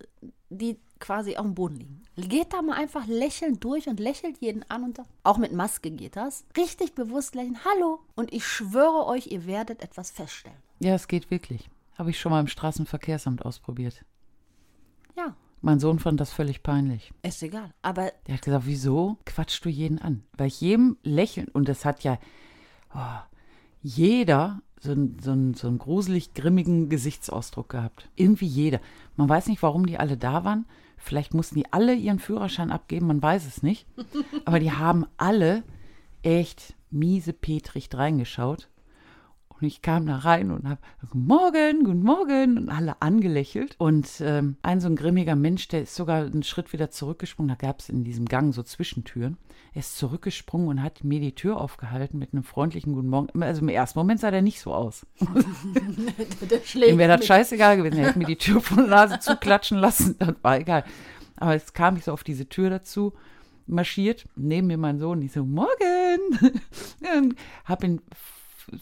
die 0.51 0.79
quasi 1.01 1.37
auf 1.37 1.45
dem 1.45 1.55
Boden 1.55 1.77
liegen. 1.77 2.03
Geht 2.17 2.53
da 2.53 2.63
mal 2.63 2.77
einfach 2.77 3.07
lächelnd 3.07 3.65
durch 3.65 3.89
und 3.89 3.99
lächelt 3.99 4.39
jeden 4.41 4.63
an 4.71 4.85
und 4.85 5.01
auch 5.23 5.39
mit 5.39 5.53
Maske 5.53 5.91
geht 5.91 6.17
das. 6.17 6.45
Richtig 6.57 6.95
bewusst 6.95 7.35
lächeln, 7.35 7.59
hallo. 7.65 8.01
Und 8.15 8.33
ich 8.33 8.47
schwöre 8.47 9.07
euch, 9.07 9.27
ihr 9.29 9.47
werdet 9.47 9.83
etwas 9.83 10.11
feststellen. 10.11 10.57
Ja, 10.79 10.95
es 10.95 11.09
geht 11.09 11.31
wirklich. 11.31 11.69
Habe 11.97 12.11
ich 12.11 12.19
schon 12.19 12.31
mal 12.31 12.41
im 12.41 12.47
Straßenverkehrsamt 12.47 13.45
ausprobiert. 13.45 14.05
Mein 15.65 15.81
Sohn 15.81 15.99
fand 15.99 16.21
das 16.21 16.31
völlig 16.33 16.63
peinlich. 16.63 17.13
ist 17.23 17.43
egal. 17.43 17.73
Aber 17.81 18.13
Der 18.27 18.35
hat 18.35 18.43
gesagt, 18.43 18.67
wieso 18.67 19.17
quatschst 19.25 19.65
du 19.65 19.69
jeden 19.71 19.99
an? 19.99 20.23
Weil 20.37 20.49
ich 20.49 20.61
jedem 20.61 20.99
lächeln, 21.03 21.49
und 21.49 21.69
das 21.69 21.85
hat 21.87 22.05
ja 22.05 22.19
oh, 22.95 22.99
jeder 23.83 24.61
so, 24.81 24.93
einen- 24.93 25.19
so, 25.21 25.31
einen- 25.33 25.55
so 25.55 25.67
einen 25.69 25.79
gruselig 25.79 26.35
grimmigen 26.35 26.89
Gesichtsausdruck 26.91 27.71
gehabt. 27.71 28.11
Irgendwie 28.15 28.47
jeder. 28.47 28.81
Man 29.17 29.29
weiß 29.29 29.47
nicht, 29.47 29.63
warum 29.63 29.87
die 29.87 29.99
alle 29.99 30.17
da 30.19 30.45
waren. 30.45 30.67
Vielleicht 30.99 31.33
mussten 31.35 31.55
die 31.57 31.73
alle 31.73 31.95
ihren 31.95 32.19
Führerschein 32.19 32.71
abgeben, 32.71 33.07
man 33.07 33.23
weiß 33.23 33.47
es 33.47 33.63
nicht. 33.63 33.87
Aber 34.45 34.61
die 34.61 34.73
haben 34.73 35.07
alle 35.17 35.63
echt 36.23 36.75
miese 36.91 37.33
Petrig 37.33 37.89
reingeschaut. 37.93 38.69
Und 39.65 39.69
ich 39.69 39.81
kam 39.81 40.05
da 40.05 40.19
rein 40.19 40.51
und 40.51 40.69
habe 40.69 40.79
Guten 41.01 41.27
Morgen, 41.27 41.85
guten 41.85 42.03
Morgen 42.03 42.59
und 42.59 42.69
alle 42.69 43.01
angelächelt. 43.01 43.77
Und 43.79 44.07
ähm, 44.21 44.59
ein 44.61 44.79
so 44.79 44.89
ein 44.89 44.95
grimmiger 44.95 45.37
Mensch, 45.37 45.69
der 45.69 45.81
ist 45.81 45.95
sogar 45.95 46.27
einen 46.27 46.43
Schritt 46.43 46.75
wieder 46.75 46.91
zurückgesprungen. 46.91 47.49
Da 47.49 47.55
gab 47.55 47.81
es 47.81 47.89
in 47.89 48.05
diesem 48.05 48.27
Gang 48.27 48.53
so 48.53 48.63
Zwischentüren. 48.63 49.39
Er 49.73 49.81
ist 49.81 49.97
zurückgesprungen 49.97 50.69
und 50.69 50.83
hat 50.83 51.03
mir 51.03 51.19
die 51.19 51.35
Tür 51.35 51.59
aufgehalten 51.59 52.19
mit 52.19 52.35
einem 52.35 52.43
freundlichen 52.43 52.93
Guten 52.93 53.09
Morgen. 53.09 53.43
Also 53.43 53.63
im 53.63 53.71
ersten 53.71 53.99
Moment 53.99 54.21
sah 54.21 54.31
der 54.31 54.43
nicht 54.43 54.61
so 54.61 54.75
aus. 54.75 55.07
Ihm 56.75 56.99
wäre 56.99 57.17
das 57.17 57.25
scheißegal 57.25 57.79
gewesen. 57.79 58.01
Er 58.01 58.09
hätte 58.09 58.19
mir 58.19 58.27
die 58.27 58.37
Tür 58.37 58.61
von 58.61 58.77
der 58.77 58.89
Nase 58.89 59.19
zuklatschen 59.21 59.79
lassen. 59.79 60.17
Das 60.19 60.35
war 60.43 60.59
egal. 60.59 60.85
Aber 61.37 61.55
jetzt 61.55 61.73
kam 61.73 61.97
ich 61.97 62.05
so 62.05 62.13
auf 62.13 62.23
diese 62.23 62.51
Tür 62.51 62.69
dazu, 62.69 63.15
marschiert. 63.67 64.27
Neben 64.37 64.67
mir 64.67 64.77
mein 64.77 64.99
Sohn. 64.99 65.23
Ich 65.23 65.33
so, 65.33 65.43
Morgen. 65.43 65.73
Und 67.17 67.35
hab 67.65 67.83
ihn 67.83 68.03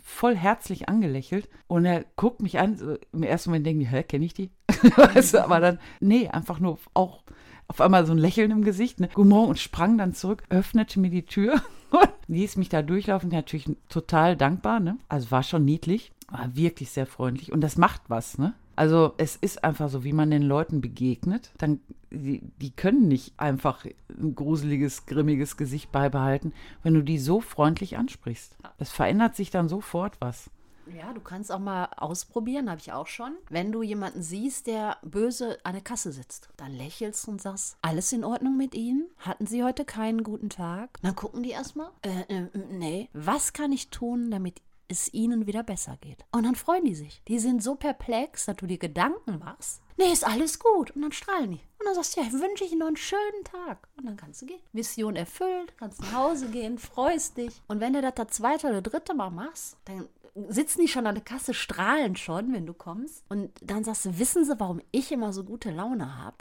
voll 0.02 0.36
herzlich 0.36 0.88
angelächelt. 0.88 1.48
Und 1.66 1.84
er 1.84 2.04
guckt 2.16 2.42
mich 2.42 2.58
an. 2.58 2.98
Im 3.12 3.22
ersten 3.22 3.50
Moment 3.50 3.66
denke 3.66 3.84
ich, 3.84 3.90
hä, 3.90 4.02
kenne 4.02 4.24
ich 4.24 4.34
die? 4.34 4.50
weißt 4.96 5.34
du, 5.34 5.44
aber 5.44 5.60
dann, 5.60 5.78
nee, 6.00 6.28
einfach 6.28 6.58
nur 6.58 6.78
auch 6.94 7.22
auf 7.68 7.80
einmal 7.80 8.04
so 8.06 8.12
ein 8.12 8.18
Lächeln 8.18 8.50
im 8.50 8.64
Gesicht. 8.64 9.00
Ne? 9.00 9.08
Guten 9.14 9.30
Morgen 9.30 9.50
und 9.50 9.58
sprang 9.58 9.96
dann 9.96 10.14
zurück, 10.14 10.42
öffnete 10.50 11.00
mir 11.00 11.10
die 11.10 11.24
Tür 11.24 11.62
und 11.90 12.10
ließ 12.28 12.56
mich 12.56 12.68
da 12.68 12.82
durchlaufen. 12.82 13.30
Natürlich 13.30 13.70
total 13.88 14.36
dankbar. 14.36 14.80
Ne? 14.80 14.98
Also 15.08 15.30
war 15.30 15.42
schon 15.42 15.64
niedlich, 15.64 16.12
war 16.28 16.54
wirklich 16.54 16.90
sehr 16.90 17.06
freundlich 17.06 17.52
und 17.52 17.60
das 17.60 17.76
macht 17.76 18.02
was. 18.08 18.38
Ne? 18.38 18.54
Also 18.82 19.12
es 19.16 19.36
ist 19.36 19.62
einfach 19.62 19.88
so, 19.88 20.02
wie 20.02 20.12
man 20.12 20.32
den 20.32 20.42
Leuten 20.42 20.80
begegnet. 20.80 21.52
Dann, 21.56 21.78
die, 22.10 22.40
die 22.60 22.72
können 22.72 23.06
nicht 23.06 23.32
einfach 23.38 23.86
ein 24.08 24.34
gruseliges, 24.34 25.06
grimmiges 25.06 25.56
Gesicht 25.56 25.92
beibehalten, 25.92 26.52
wenn 26.82 26.92
du 26.92 27.00
die 27.00 27.18
so 27.18 27.40
freundlich 27.40 27.96
ansprichst. 27.96 28.56
Das 28.78 28.90
verändert 28.90 29.36
sich 29.36 29.50
dann 29.50 29.68
sofort 29.68 30.20
was. 30.20 30.50
Ja, 30.98 31.12
du 31.12 31.20
kannst 31.20 31.52
auch 31.52 31.60
mal 31.60 31.90
ausprobieren, 31.96 32.68
habe 32.68 32.80
ich 32.80 32.92
auch 32.92 33.06
schon. 33.06 33.36
Wenn 33.48 33.70
du 33.70 33.84
jemanden 33.84 34.20
siehst, 34.20 34.66
der 34.66 34.96
böse 35.02 35.58
an 35.62 35.74
der 35.74 35.82
Kasse 35.82 36.10
sitzt, 36.10 36.48
dann 36.56 36.72
lächelst 36.72 37.28
du 37.28 37.30
und 37.30 37.40
sagst, 37.40 37.76
alles 37.82 38.12
in 38.12 38.24
Ordnung 38.24 38.56
mit 38.56 38.74
Ihnen? 38.74 39.08
Hatten 39.18 39.46
Sie 39.46 39.62
heute 39.62 39.84
keinen 39.84 40.24
guten 40.24 40.50
Tag? 40.50 40.98
Dann 41.02 41.14
gucken 41.14 41.44
die 41.44 41.50
erstmal, 41.50 41.90
äh, 42.02 42.22
äh, 42.22 42.48
nee, 42.72 43.08
was 43.12 43.52
kann 43.52 43.70
ich 43.70 43.90
tun, 43.90 44.32
damit 44.32 44.60
es 44.92 45.12
ihnen 45.12 45.46
wieder 45.46 45.62
besser 45.62 45.98
geht? 46.00 46.24
Und 46.30 46.44
dann 46.44 46.54
freuen 46.54 46.84
die 46.84 46.94
sich. 46.94 47.22
Die 47.26 47.38
sind 47.38 47.62
so 47.62 47.74
perplex, 47.74 48.46
dass 48.46 48.56
du 48.56 48.66
dir 48.66 48.78
Gedanken 48.78 49.38
machst. 49.38 49.82
Nee, 49.96 50.12
ist 50.12 50.26
alles 50.26 50.58
gut. 50.58 50.92
Und 50.92 51.02
dann 51.02 51.12
strahlen 51.12 51.50
die. 51.50 51.60
Und 51.78 51.86
dann 51.86 51.94
sagst 51.94 52.16
du, 52.16 52.20
ja, 52.20 52.32
wünsche 52.32 52.64
ich 52.64 52.70
Ihnen 52.70 52.80
noch 52.80 52.86
einen 52.86 52.96
schönen 52.96 53.44
Tag. 53.44 53.88
Und 53.96 54.06
dann 54.06 54.16
kannst 54.16 54.42
du 54.42 54.46
gehen. 54.46 54.60
Mission 54.72 55.16
erfüllt, 55.16 55.76
kannst 55.76 56.00
nach 56.00 56.12
Hause 56.12 56.48
gehen, 56.48 56.78
freust 56.78 57.36
dich. 57.36 57.60
Und 57.66 57.80
wenn 57.80 57.92
du 57.92 58.00
das 58.00 58.14
das 58.14 58.28
zweite 58.28 58.68
oder 58.68 58.82
dritte 58.82 59.14
Mal 59.14 59.30
machst, 59.30 59.76
dann 59.84 60.08
sitzen 60.48 60.80
die 60.80 60.88
schon 60.88 61.06
an 61.06 61.14
der 61.14 61.24
Kasse, 61.24 61.54
strahlen 61.54 62.16
schon, 62.16 62.52
wenn 62.52 62.66
du 62.66 62.74
kommst. 62.74 63.24
Und 63.28 63.50
dann 63.60 63.84
sagst 63.84 64.04
du, 64.04 64.18
wissen 64.18 64.44
Sie, 64.44 64.58
warum 64.58 64.80
ich 64.90 65.12
immer 65.12 65.32
so 65.32 65.44
gute 65.44 65.70
Laune 65.70 66.18
habe? 66.18 66.38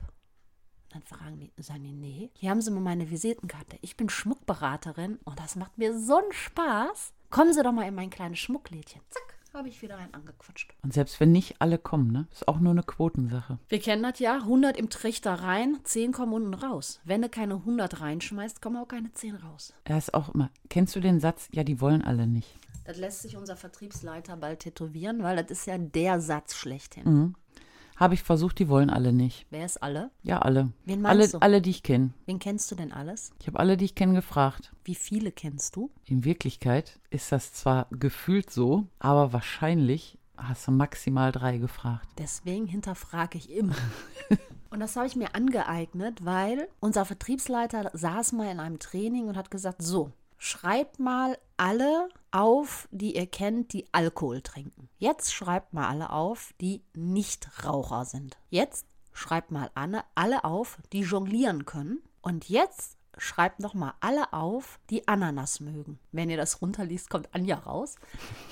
Dann 0.90 1.04
fragen 1.04 1.40
die, 1.40 1.52
sagen 1.62 1.84
die, 1.84 1.94
nee, 1.94 2.32
hier 2.34 2.50
haben 2.50 2.62
Sie 2.62 2.72
mal 2.72 2.82
meine 2.82 3.10
Visitenkarte. 3.10 3.78
Ich 3.82 3.96
bin 3.96 4.10
Schmuckberaterin 4.10 5.20
und 5.24 5.40
das 5.40 5.56
macht 5.56 5.78
mir 5.78 5.98
so 5.98 6.18
einen 6.18 6.34
Spaß. 6.34 7.14
Kommen 7.32 7.54
Sie 7.54 7.64
doch 7.64 7.72
mal 7.72 7.88
in 7.88 7.96
mein 7.96 8.10
kleines 8.10 8.40
Schmucklädchen. 8.40 9.02
Zack, 9.10 9.36
habe 9.54 9.70
ich 9.70 9.82
wieder 9.82 9.96
rein 9.98 10.14
angequatscht. 10.14 10.74
Und 10.84 10.94
selbst 10.94 11.22
wenn 11.22 11.32
nicht 11.32 11.56
alle 11.62 11.78
kommen, 11.78 12.12
ne? 12.12 12.28
Ist 12.30 12.46
auch 12.50 12.60
nur 12.60 12.72
eine 12.72 12.84
Quotensache. 12.84 13.58
Wir 13.70 13.80
kennen 13.80 14.04
das 14.04 14.20
ja, 14.20 14.36
100 14.36 14.76
im 14.76 14.90
Trichter 14.90 15.36
rein, 15.36 15.80
10 15.86 16.12
kommen 16.12 16.34
unten 16.34 16.54
raus. 16.54 17.00
Wenn 17.06 17.22
du 17.22 17.30
keine 17.30 17.56
100 17.56 18.02
reinschmeißt, 18.02 18.62
kommen 18.62 18.76
auch 18.76 18.88
keine 18.90 19.14
10 19.14 19.36
raus. 19.36 19.74
Er 19.86 19.98
ist 19.98 20.14
auch 20.14 20.34
immer. 20.36 20.50
Kennst 20.70 20.94
du 20.94 21.00
den 21.00 21.22
Satz? 21.22 21.48
Ja, 21.54 21.64
die 21.64 21.80
wollen 21.80 22.02
alle 22.02 22.28
nicht. 22.28 22.54
Das 22.84 22.98
lässt 22.98 23.22
sich 23.22 23.38
unser 23.38 23.56
Vertriebsleiter 23.56 24.36
bald 24.36 24.60
tätowieren, 24.60 25.24
weil 25.24 25.38
das 25.38 25.52
ist 25.52 25.68
ja 25.68 25.78
der 25.78 26.20
Satz 26.20 26.56
schlechthin. 26.56 27.04
Mhm. 27.06 27.36
Habe 28.02 28.16
ich 28.16 28.24
versucht, 28.24 28.58
die 28.58 28.68
wollen 28.68 28.90
alle 28.90 29.14
nicht. 29.14 29.46
Wer 29.52 29.64
ist 29.64 29.84
alle? 29.84 30.10
Ja, 30.24 30.40
alle. 30.40 30.74
Wen 30.86 31.06
alle, 31.06 31.20
meinst 31.20 31.36
du? 31.36 31.38
alle, 31.38 31.62
die 31.62 31.70
ich 31.70 31.84
kenne. 31.84 32.16
Wen 32.26 32.40
kennst 32.40 32.72
du 32.72 32.76
denn 32.76 32.92
alles? 32.92 33.32
Ich 33.40 33.46
habe 33.46 33.60
alle, 33.60 33.78
die 33.78 33.86
ich 33.86 33.94
kenne, 33.94 34.16
gefragt. 34.16 34.74
Wie 34.84 34.96
viele 34.96 35.32
kennst 35.32 35.76
du? 35.76 35.92
In 36.06 36.26
Wirklichkeit 36.26 37.00
ist 37.12 37.32
das 37.32 37.54
zwar 37.54 37.86
gefühlt 37.92 38.50
so, 38.50 38.88
aber 38.98 39.34
wahrscheinlich 39.34 40.18
hast 40.36 40.68
du 40.68 40.72
maximal 40.72 41.32
drei 41.32 41.60
gefragt. 41.60 42.08
Deswegen 42.18 42.66
hinterfrage 42.66 43.38
ich 43.38 43.52
immer. 43.52 43.76
Und 44.72 44.80
das 44.80 44.96
habe 44.96 45.06
ich 45.06 45.16
mir 45.16 45.36
angeeignet, 45.36 46.26
weil 46.26 46.70
unser 46.80 47.06
Vertriebsleiter 47.06 47.92
saß 47.94 48.32
mal 48.32 48.50
in 48.50 48.60
einem 48.60 48.80
Training 48.80 49.28
und 49.28 49.38
hat 49.38 49.52
gesagt, 49.52 49.84
so, 49.84 50.12
schreibt 50.44 51.00
mal 51.00 51.38
alle 51.56 52.10
auf, 52.32 52.88
die 52.90 53.16
ihr 53.16 53.28
kennt, 53.28 53.74
die 53.74 53.86
Alkohol 53.92 54.42
trinken. 54.42 54.90
Jetzt 54.98 55.36
schreibt 55.36 55.72
mal 55.72 55.88
alle 55.88 56.10
auf, 56.10 56.56
die 56.60 56.82
Nichtraucher 56.96 58.06
sind. 58.06 58.40
Jetzt 58.50 58.88
schreibt 59.14 59.52
mal 59.52 59.70
alle, 59.76 60.04
alle 60.16 60.44
auf, 60.44 60.80
die 60.94 61.02
jonglieren 61.02 61.66
können. 61.66 62.00
Und 62.24 62.50
jetzt 62.50 62.98
schreibt 63.20 63.60
noch 63.60 63.76
mal 63.76 63.94
alle 64.00 64.34
auf, 64.34 64.80
die 64.90 65.08
Ananas 65.08 65.60
mögen. 65.60 66.00
Wenn 66.12 66.32
ihr 66.32 66.38
das 66.38 66.60
runterliest, 66.60 67.12
kommt 67.12 67.30
Anja 67.36 67.58
raus. 67.58 67.98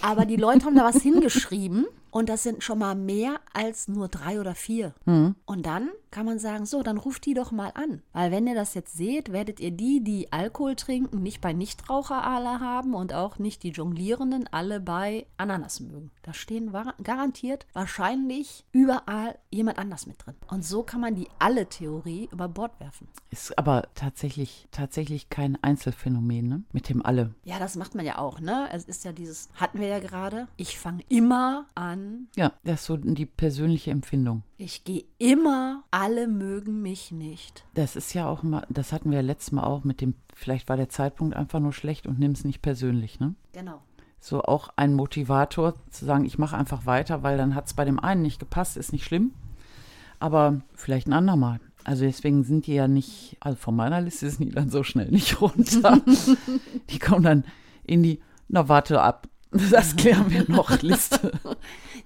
Aber 0.04 0.28
die 0.28 0.36
Leute 0.36 0.67
haben 0.67 0.75
da 0.75 0.84
was 0.84 0.97
hingeschrieben 1.02 1.88
und 2.12 2.30
das 2.30 2.43
sind 2.43 2.63
schon 2.63 2.80
mal 2.80 2.95
mehr 2.95 3.39
als 3.54 3.88
nur 3.88 4.08
drei 4.08 4.39
oder 4.39 4.56
vier. 4.56 4.93
Und 5.06 5.65
dann 5.65 5.89
kann 6.12 6.26
man 6.26 6.39
sagen, 6.39 6.65
so, 6.65 6.82
dann 6.82 6.98
ruft 6.98 7.26
die 7.26 7.34
doch 7.34 7.52
mal 7.52 7.72
an. 7.76 8.02
Weil 8.13 8.32
wenn 8.32 8.48
ihr 8.48 8.56
das 8.56 8.74
jetzt 8.74 8.95
seht, 8.95 9.32
werdet 9.32 9.60
ihr 9.60 9.72
die, 9.72 10.04
die 10.04 10.32
Alkohol 10.32 10.76
trinken, 10.76 11.22
nicht 11.22 11.41
bei 11.41 11.54
Nichtraucher 11.54 12.24
alle 12.24 12.60
haben 12.60 12.93
und 12.93 13.13
auch 13.13 13.38
nicht 13.38 13.63
die 13.63 13.69
Jonglierenden 13.69 14.48
alle 14.52 14.80
bei 14.80 15.26
Ananas 15.38 15.80
mögen. 15.80 16.12
Da 16.24 16.34
stehen 16.34 16.74
garantiert 17.04 17.65
wahrscheinlich 17.74 18.65
überall 18.72 19.38
jemand 19.52 19.78
anders 19.78 20.08
mit 20.08 20.26
drin. 20.26 20.36
Und 20.50 20.65
so 20.65 20.84
kann 20.84 21.02
man 21.02 21.15
die 21.15 21.28
alle 21.38 21.67
Theorie 21.67 22.30
über 22.32 22.48
Bord 22.48 22.80
werfen. 22.80 23.08
Ist 23.30 23.58
aber 23.58 23.88
tatsächlich, 23.93 24.67
tatsächlich 24.72 25.30
kein 25.30 25.62
Einzelfenomen, 25.63 26.48
ne? 26.48 26.63
Mit 26.72 26.89
dem 26.89 27.06
alle. 27.06 27.34
Ja, 27.43 27.60
das 27.60 27.76
macht 27.76 27.95
man 27.95 28.06
ja 28.06 28.17
auch, 28.17 28.39
ne? 28.39 28.67
Es 28.72 28.86
ist 28.86 29.06
ja 29.06 29.12
dieses, 29.12 29.50
hatten 29.56 29.80
wir 29.80 29.88
ja 29.88 30.00
gerade, 30.00 30.48
ich 30.58 30.80
fange 30.80 31.04
immer 31.10 31.65
an 31.76 31.98
dann, 31.99 32.27
Ja, 32.35 32.53
das 32.63 32.81
ist 32.81 32.85
so 32.88 32.97
die 32.97 33.25
persönliche 33.25 33.91
Empfindung. 33.91 34.43
ich 34.57 34.83
gehe 34.83 35.03
immer, 35.17 35.83
alle 35.91 36.27
mögen 36.27 36.81
mich 36.81 37.12
nicht. 37.12 37.63
Das 37.73 37.95
ist 37.95 38.13
ja 38.13 38.27
auch 38.27 38.43
mal, 38.43 38.65
das 38.69 38.91
hatten 38.93 39.09
wir 39.12 39.17
ja 39.17 39.23
letztes 39.23 39.51
Mal 39.51 39.63
auch 39.63 39.83
mit 39.83 40.01
dem, 40.01 40.15
vielleicht 40.33 40.69
war 40.69 40.77
der 40.77 40.89
Zeitpunkt 40.89 41.35
einfach 41.35 41.59
nur 41.59 41.73
schlecht 41.73 42.07
und 42.07 42.19
nimm 42.19 42.31
es 42.31 42.43
nicht 42.45 42.62
persönlich, 42.62 43.19
ne? 43.19 43.35
Genau. 43.53 43.81
So 44.21 44.41
auch 44.43 44.69
ein 44.75 44.93
Motivator 44.95 45.75
zu 45.91 46.05
sagen, 46.05 46.25
ich 46.25 46.38
mache 46.38 46.57
einfach 46.57 46.85
weiter, 46.85 47.23
weil 47.23 47.38
dann 47.38 47.55
hat 47.55 47.67
es 47.67 47.73
bei 47.73 47.85
dem 47.85 47.99
einen 47.99 48.21
nicht 48.21 48.39
gepasst, 48.39 48.75
ist 48.75 48.91
nicht 48.91 49.05
schlimm. 49.05 49.31
Aber 50.19 50.62
vielleicht 50.75 51.07
ein 51.07 51.13
andermal. 51.13 51.62
Also 51.85 52.03
deswegen 52.03 52.43
sind 52.43 52.67
die 52.67 52.73
ja 52.73 52.89
nicht, 52.89 53.38
also 53.39 53.57
von 53.57 53.75
meiner 53.75 54.01
Liste 54.01 54.29
sind 54.29 54.45
die 54.45 54.51
dann 54.51 54.69
so 54.69 54.83
schnell 54.83 55.09
nicht 55.09 55.39
runter. 55.41 56.01
die 56.89 56.99
kommen 56.99 57.23
dann 57.23 57.45
in 57.85 58.03
die, 58.03 58.19
na 58.49 58.67
warte 58.67 59.01
ab, 59.01 59.29
das 59.71 59.95
klären 59.95 60.29
wir 60.29 60.45
noch, 60.49 60.81
Liste. 60.81 61.31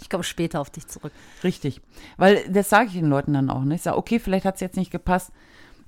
Ich 0.02 0.10
komme 0.10 0.24
später 0.24 0.60
auf 0.60 0.70
dich 0.70 0.88
zurück. 0.88 1.14
Richtig. 1.44 1.80
Weil 2.18 2.44
das 2.50 2.68
sage 2.68 2.88
ich 2.88 2.94
den 2.94 3.06
Leuten 3.06 3.34
dann 3.34 3.50
auch. 3.50 3.64
Ne? 3.64 3.76
Ich 3.76 3.84
sage, 3.84 3.96
okay, 3.96 4.20
vielleicht 4.20 4.44
hat 4.44 4.56
es 4.56 4.62
jetzt 4.62 4.76
nicht 4.76 4.92
gepasst. 4.92 5.32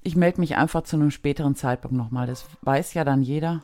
Ich 0.03 0.15
melde 0.15 0.39
mich 0.39 0.55
einfach 0.55 0.83
zu 0.83 0.95
einem 0.95 1.11
späteren 1.11 1.55
Zeitpunkt 1.55 1.97
nochmal. 1.97 2.27
Das 2.27 2.45
weiß 2.61 2.93
ja 2.93 3.03
dann 3.03 3.23
jeder. 3.23 3.61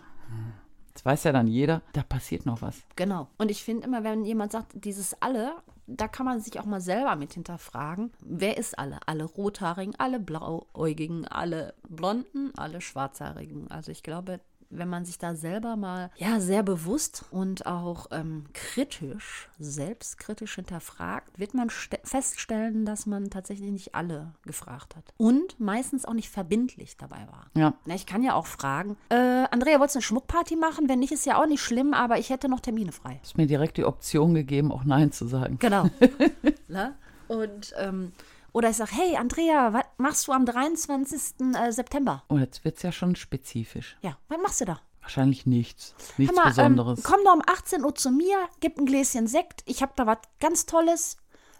Das 0.93 1.05
weiß 1.05 1.23
ja 1.23 1.31
dann 1.31 1.47
jeder. 1.47 1.83
Da 1.93 2.03
passiert 2.03 2.45
noch 2.45 2.61
was. 2.61 2.81
Genau. 2.95 3.27
Und 3.37 3.51
ich 3.51 3.63
finde 3.63 3.85
immer, 3.85 4.03
wenn 4.03 4.25
jemand 4.25 4.51
sagt, 4.51 4.83
dieses 4.83 5.15
alle, 5.21 5.53
da 5.87 6.07
kann 6.07 6.25
man 6.25 6.41
sich 6.41 6.59
auch 6.59 6.65
mal 6.65 6.81
selber 6.81 7.15
mit 7.15 7.33
hinterfragen. 7.33 8.11
Wer 8.21 8.57
ist 8.57 8.77
alle? 8.77 8.99
Alle 9.05 9.23
Rothaarigen, 9.23 9.95
alle 9.97 10.19
Blauäugigen, 10.19 11.27
alle 11.27 11.75
Blonden, 11.87 12.51
alle 12.57 12.81
Schwarzhaarigen. 12.81 13.69
Also 13.69 13.91
ich 13.91 14.03
glaube, 14.03 14.39
wenn 14.71 14.89
man 14.89 15.05
sich 15.05 15.17
da 15.17 15.35
selber 15.35 15.75
mal 15.75 16.09
ja 16.17 16.39
sehr 16.39 16.63
bewusst 16.63 17.25
und 17.31 17.65
auch 17.65 18.07
ähm, 18.11 18.45
kritisch, 18.53 19.49
selbstkritisch 19.59 20.55
hinterfragt, 20.55 21.37
wird 21.39 21.53
man 21.53 21.69
ste- 21.69 21.99
feststellen, 22.03 22.85
dass 22.85 23.05
man 23.05 23.29
tatsächlich 23.29 23.71
nicht 23.71 23.95
alle 23.95 24.33
gefragt 24.45 24.95
hat. 24.95 25.03
Und 25.17 25.59
meistens 25.59 26.05
auch 26.05 26.13
nicht 26.13 26.29
verbindlich 26.29 26.97
dabei 26.97 27.27
war. 27.29 27.47
Ja. 27.55 27.73
Na, 27.85 27.95
ich 27.95 28.05
kann 28.05 28.23
ja 28.23 28.33
auch 28.33 28.45
fragen, 28.45 28.97
äh, 29.09 29.15
Andrea, 29.51 29.79
wolltest 29.79 29.95
du 29.95 29.99
eine 29.99 30.03
Schmuckparty 30.03 30.55
machen? 30.55 30.87
Wenn 30.89 30.99
nicht, 30.99 31.11
ist 31.11 31.25
ja 31.25 31.41
auch 31.41 31.47
nicht 31.47 31.61
schlimm, 31.61 31.93
aber 31.93 32.17
ich 32.19 32.29
hätte 32.29 32.49
noch 32.49 32.59
Termine 32.59 32.91
frei. 32.91 33.19
Hast 33.21 33.37
mir 33.37 33.47
direkt 33.47 33.77
die 33.77 33.85
Option 33.85 34.33
gegeben, 34.33 34.71
auch 34.71 34.83
Nein 34.83 35.11
zu 35.11 35.27
sagen. 35.27 35.57
Genau. 35.59 35.89
ne? 36.67 36.95
Und, 37.27 37.73
ähm, 37.77 38.11
oder 38.53 38.69
ich 38.69 38.77
sage, 38.77 38.91
hey, 38.93 39.15
Andrea, 39.15 39.73
was 39.73 39.85
machst 39.97 40.27
du 40.27 40.31
am 40.33 40.45
23. 40.45 41.55
äh, 41.55 41.71
September? 41.71 42.23
Und 42.27 42.39
jetzt 42.39 42.63
wird 42.65 42.77
es 42.77 42.83
ja 42.83 42.91
schon 42.91 43.15
spezifisch. 43.15 43.97
Ja, 44.01 44.17
was 44.27 44.37
machst 44.41 44.61
du 44.61 44.65
da? 44.65 44.79
Wahrscheinlich 45.01 45.45
nichts. 45.45 45.95
Nichts 46.17 46.35
mal, 46.35 46.49
Besonderes. 46.49 46.99
Ähm, 46.99 47.03
komm 47.03 47.19
doch 47.25 47.33
um 47.33 47.41
18 47.45 47.83
Uhr 47.83 47.95
zu 47.95 48.11
mir, 48.11 48.37
gib 48.59 48.77
ein 48.77 48.85
Gläschen 48.85 49.27
Sekt, 49.27 49.63
ich 49.65 49.81
habe 49.81 49.93
da 49.95 50.05
was 50.05 50.19
ganz 50.39 50.65
Tolles, 50.65 51.17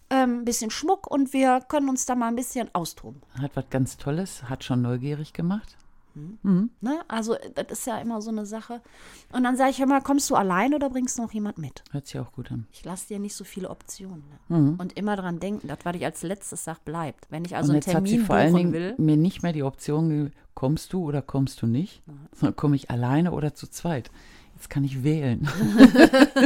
ein 0.10 0.44
bisschen 0.44 0.72
Schmuck 0.72 1.08
und 1.08 1.32
wir 1.34 1.62
können 1.62 1.88
uns 1.90 2.06
da 2.06 2.16
mal 2.16 2.28
ein 2.28 2.36
bisschen 2.36 2.70
austoben. 2.76 3.22
Hat 3.40 3.52
was 3.56 3.70
ganz 3.70 3.98
Tolles, 3.98 4.44
hat 4.44 4.64
schon 4.64 4.82
neugierig 4.82 5.34
gemacht. 5.34 5.78
Ne? 6.14 7.00
Also, 7.08 7.36
das 7.56 7.80
ist 7.80 7.88
ja 7.88 8.00
immer 8.00 8.22
so 8.22 8.30
eine 8.30 8.46
Sache. 8.46 8.82
Und 9.32 9.44
dann 9.44 9.56
sage 9.56 9.72
ich, 9.72 9.86
mal, 9.86 10.02
kommst 10.02 10.30
du 10.30 10.36
allein 10.36 10.74
oder 10.74 10.90
bringst 10.90 11.18
du 11.18 11.24
noch 11.24 11.32
jemand 11.32 11.58
mit? 11.58 11.84
Hört 11.92 12.08
sich 12.08 12.20
auch 12.20 12.32
gut 12.32 12.52
an. 12.52 12.68
Ich 12.72 12.84
lasse 12.84 13.08
dir 13.08 13.20
nicht 13.20 13.36
so 13.36 13.44
viele 13.44 13.70
Optionen. 13.70 14.24
Mhm. 14.50 14.58
Ne? 14.58 14.76
Und 14.78 14.98
immer 14.98 15.16
dran 15.16 15.40
denken, 15.40 15.68
das, 15.68 15.80
was 15.84 15.96
ich 15.96 16.06
als 16.06 16.24
letztes 16.24 16.64
sage, 16.64 16.80
bleibt. 16.86 17.28
Wenn 17.30 17.46
ich 17.46 17.56
also 17.56 17.70
und 17.70 17.76
einen 17.76 17.82
jetzt 17.82 17.94
hat 17.96 18.06
sie 18.06 18.12
Termin 18.12 18.26
vor 18.26 18.36
allen 18.36 18.56
Dingen 18.56 18.74
will. 18.74 18.96
mir 18.98 19.18
nicht 19.18 19.44
mehr 19.44 19.54
die 19.54 19.64
Option 19.64 20.32
kommst 20.54 20.94
du 20.94 21.04
oder 21.04 21.22
kommst 21.22 21.62
du 21.62 21.68
nicht, 21.68 22.04
sondern 22.34 22.56
komme 22.56 22.76
ich 22.76 22.90
alleine 22.90 23.32
oder 23.32 23.54
zu 23.54 23.68
zweit. 23.68 24.12
Jetzt 24.56 24.70
kann 24.70 24.84
ich 24.84 25.04
wählen. 25.04 25.48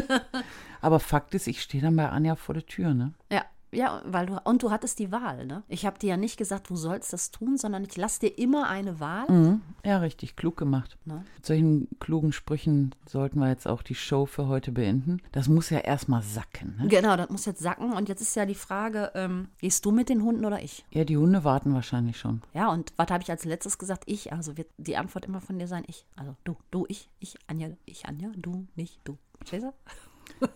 Aber 0.82 1.00
Fakt 1.00 1.34
ist, 1.34 1.48
ich 1.48 1.62
stehe 1.62 1.84
dann 1.84 1.96
bei 1.96 2.08
Anja 2.08 2.36
vor 2.36 2.54
der 2.54 2.66
Tür, 2.66 2.94
ne? 2.94 3.14
Ja, 3.32 3.44
ja, 3.76 4.02
weil 4.06 4.26
du 4.26 4.40
und 4.44 4.64
du 4.64 4.72
hattest 4.72 5.00
die 5.00 5.12
Wahl, 5.12 5.46
ne? 5.46 5.64
Ich 5.68 5.86
habe 5.86 6.00
dir 6.00 6.12
ja 6.12 6.18
nicht 6.18 6.38
gesagt, 6.38 6.70
du 6.70 6.76
sollst 6.76 7.14
das 7.14 7.32
tun, 7.32 7.58
sondern 7.58 7.84
ich 7.84 7.96
lasse 7.98 8.22
dir 8.22 8.38
immer 8.38 8.68
eine 8.70 9.00
Wahl. 9.00 9.30
Mhm. 9.30 9.62
Ja, 9.84 10.00
richtig, 10.00 10.36
klug 10.36 10.58
gemacht. 10.58 10.98
Ne? 11.06 11.24
Mit 11.36 11.46
solchen 11.46 11.88
klugen 12.00 12.32
Sprüchen 12.32 12.96
sollten 13.08 13.40
wir 13.40 13.50
jetzt 13.50 13.68
auch 13.68 13.84
die 13.84 13.96
Show 13.96 14.26
für 14.26 14.48
heute 14.48 14.72
beenden. 14.72 15.22
Das 15.32 15.48
muss 15.48 15.70
ja 15.70 15.80
erstmal 15.80 16.22
sacken, 16.22 16.78
ne? 16.78 16.88
Genau, 16.88 17.16
das 17.18 17.30
muss 17.30 17.46
jetzt 17.46 17.62
sacken. 17.62 17.94
Und 17.94 18.10
jetzt 18.10 18.22
ist 18.22 18.36
ja 18.36 18.46
die 18.46 18.56
Frage, 18.56 19.12
ähm, 19.16 19.50
gehst 19.60 19.86
du 19.86 19.92
mit 19.92 20.10
den 20.10 20.24
Hunden 20.24 20.46
oder 20.46 20.62
ich? 20.62 20.86
Ja, 20.92 21.04
die 21.04 21.18
Hunde 21.18 21.44
warten 21.44 21.74
wahrscheinlich 21.74 22.18
schon. 22.18 22.42
Ja, 22.54 22.72
und 22.72 22.94
was 22.98 23.10
habe 23.10 23.24
ich 23.24 23.30
als 23.30 23.46
letztes 23.46 23.78
gesagt? 23.78 24.04
Ich. 24.06 24.34
Also 24.34 24.58
wird 24.58 24.70
die 24.78 24.98
Antwort 24.98 25.26
immer 25.26 25.42
von 25.42 25.60
dir 25.60 25.68
sein, 25.68 25.84
ich. 25.88 26.06
Also 26.16 26.36
du, 26.44 26.56
du, 26.72 26.86
ich, 26.88 27.10
ich, 27.20 27.36
Anja, 27.48 27.70
ich, 27.86 28.06
Anja, 28.06 28.30
du, 28.36 28.68
nicht 28.76 29.00
du. 29.04 29.18
Verstehst 29.38 29.66
du? 29.66 29.74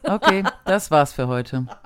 Okay, 0.03 0.43
das 0.65 0.89
war's 0.91 1.13
für 1.13 1.27
heute. 1.27 1.67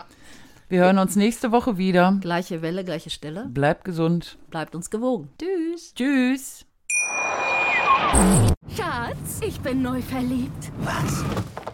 Wir 0.74 0.82
hören 0.82 0.98
uns 0.98 1.16
nächste 1.16 1.52
Woche 1.52 1.78
wieder. 1.78 2.18
Gleiche 2.20 2.64
Welle, 2.64 2.84
gleiche 2.84 3.12
Stelle. 3.12 3.46
Bleibt 3.46 3.86
gesund. 3.86 4.40
Bleibt 4.50 4.74
uns 4.74 4.90
gewogen. 4.90 5.30
Tschüss. 5.38 5.94
Tschüss. 5.94 6.66
Schatz, 8.76 9.40
ich 9.46 9.60
bin 9.60 9.84
neu 9.84 10.02
verliebt. 10.02 10.72
Was? 10.80 11.24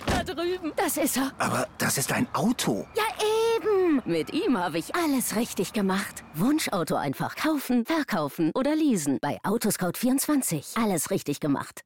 Da 0.05 0.21
drüben. 0.25 0.73
Das 0.75 0.97
ist 0.97 1.15
er. 1.15 1.31
Aber 1.37 1.65
das 1.77 1.97
ist 1.97 2.11
ein 2.11 2.27
Auto. 2.33 2.85
Ja, 2.93 3.03
eben. 3.55 4.01
Mit 4.03 4.33
ihm 4.33 4.57
habe 4.57 4.79
ich 4.79 4.93
alles 4.93 5.37
richtig 5.37 5.71
gemacht. 5.71 6.25
Wunschauto 6.33 6.95
einfach 6.95 7.37
kaufen, 7.37 7.85
verkaufen 7.85 8.51
oder 8.53 8.75
leasen. 8.75 9.19
Bei 9.21 9.37
Autoscout24. 9.45 10.77
Alles 10.77 11.09
richtig 11.09 11.39
gemacht. 11.39 11.85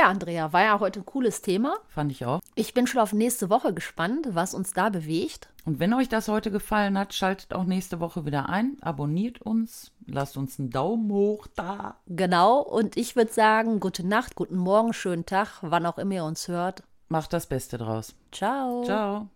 Ja, 0.00 0.08
Andrea, 0.08 0.50
war 0.54 0.62
ja 0.62 0.80
heute 0.80 1.00
ein 1.00 1.04
cooles 1.04 1.42
Thema. 1.42 1.76
Fand 1.88 2.10
ich 2.10 2.24
auch. 2.24 2.40
Ich 2.54 2.72
bin 2.72 2.86
schon 2.86 3.02
auf 3.02 3.12
nächste 3.12 3.50
Woche 3.50 3.74
gespannt, 3.74 4.28
was 4.30 4.54
uns 4.54 4.72
da 4.72 4.88
bewegt. 4.88 5.50
Und 5.66 5.78
wenn 5.78 5.92
euch 5.92 6.08
das 6.08 6.28
heute 6.28 6.50
gefallen 6.50 6.96
hat, 6.96 7.12
schaltet 7.12 7.52
auch 7.52 7.64
nächste 7.64 8.00
Woche 8.00 8.24
wieder 8.24 8.48
ein. 8.48 8.78
Abonniert 8.80 9.42
uns. 9.42 9.92
Lasst 10.06 10.38
uns 10.38 10.58
einen 10.58 10.70
Daumen 10.70 11.12
hoch 11.12 11.46
da. 11.54 11.96
Genau, 12.06 12.60
und 12.60 12.96
ich 12.96 13.14
würde 13.14 13.30
sagen, 13.30 13.78
gute 13.78 14.06
Nacht, 14.06 14.36
guten 14.36 14.56
Morgen, 14.56 14.94
schönen 14.94 15.26
Tag, 15.26 15.58
wann 15.60 15.84
auch 15.84 15.98
immer 15.98 16.14
ihr 16.14 16.24
uns 16.24 16.48
hört. 16.48 16.82
Macht 17.10 17.34
das 17.34 17.44
Beste 17.44 17.76
draus. 17.76 18.14
Ciao. 18.32 18.82
Ciao. 18.84 19.28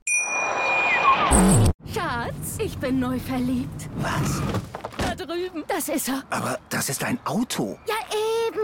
Schatz, 1.92 2.56
ich 2.58 2.78
bin 2.78 3.00
neu 3.00 3.18
verliebt. 3.18 3.90
Was? 3.96 4.40
Da 4.96 5.14
drüben. 5.14 5.62
Das 5.68 5.90
ist 5.90 6.08
er. 6.08 6.22
Aber 6.30 6.58
das 6.70 6.88
ist 6.88 7.04
ein 7.04 7.18
Auto. 7.26 7.78
Ja, 7.86 7.96
eben. 8.48 8.63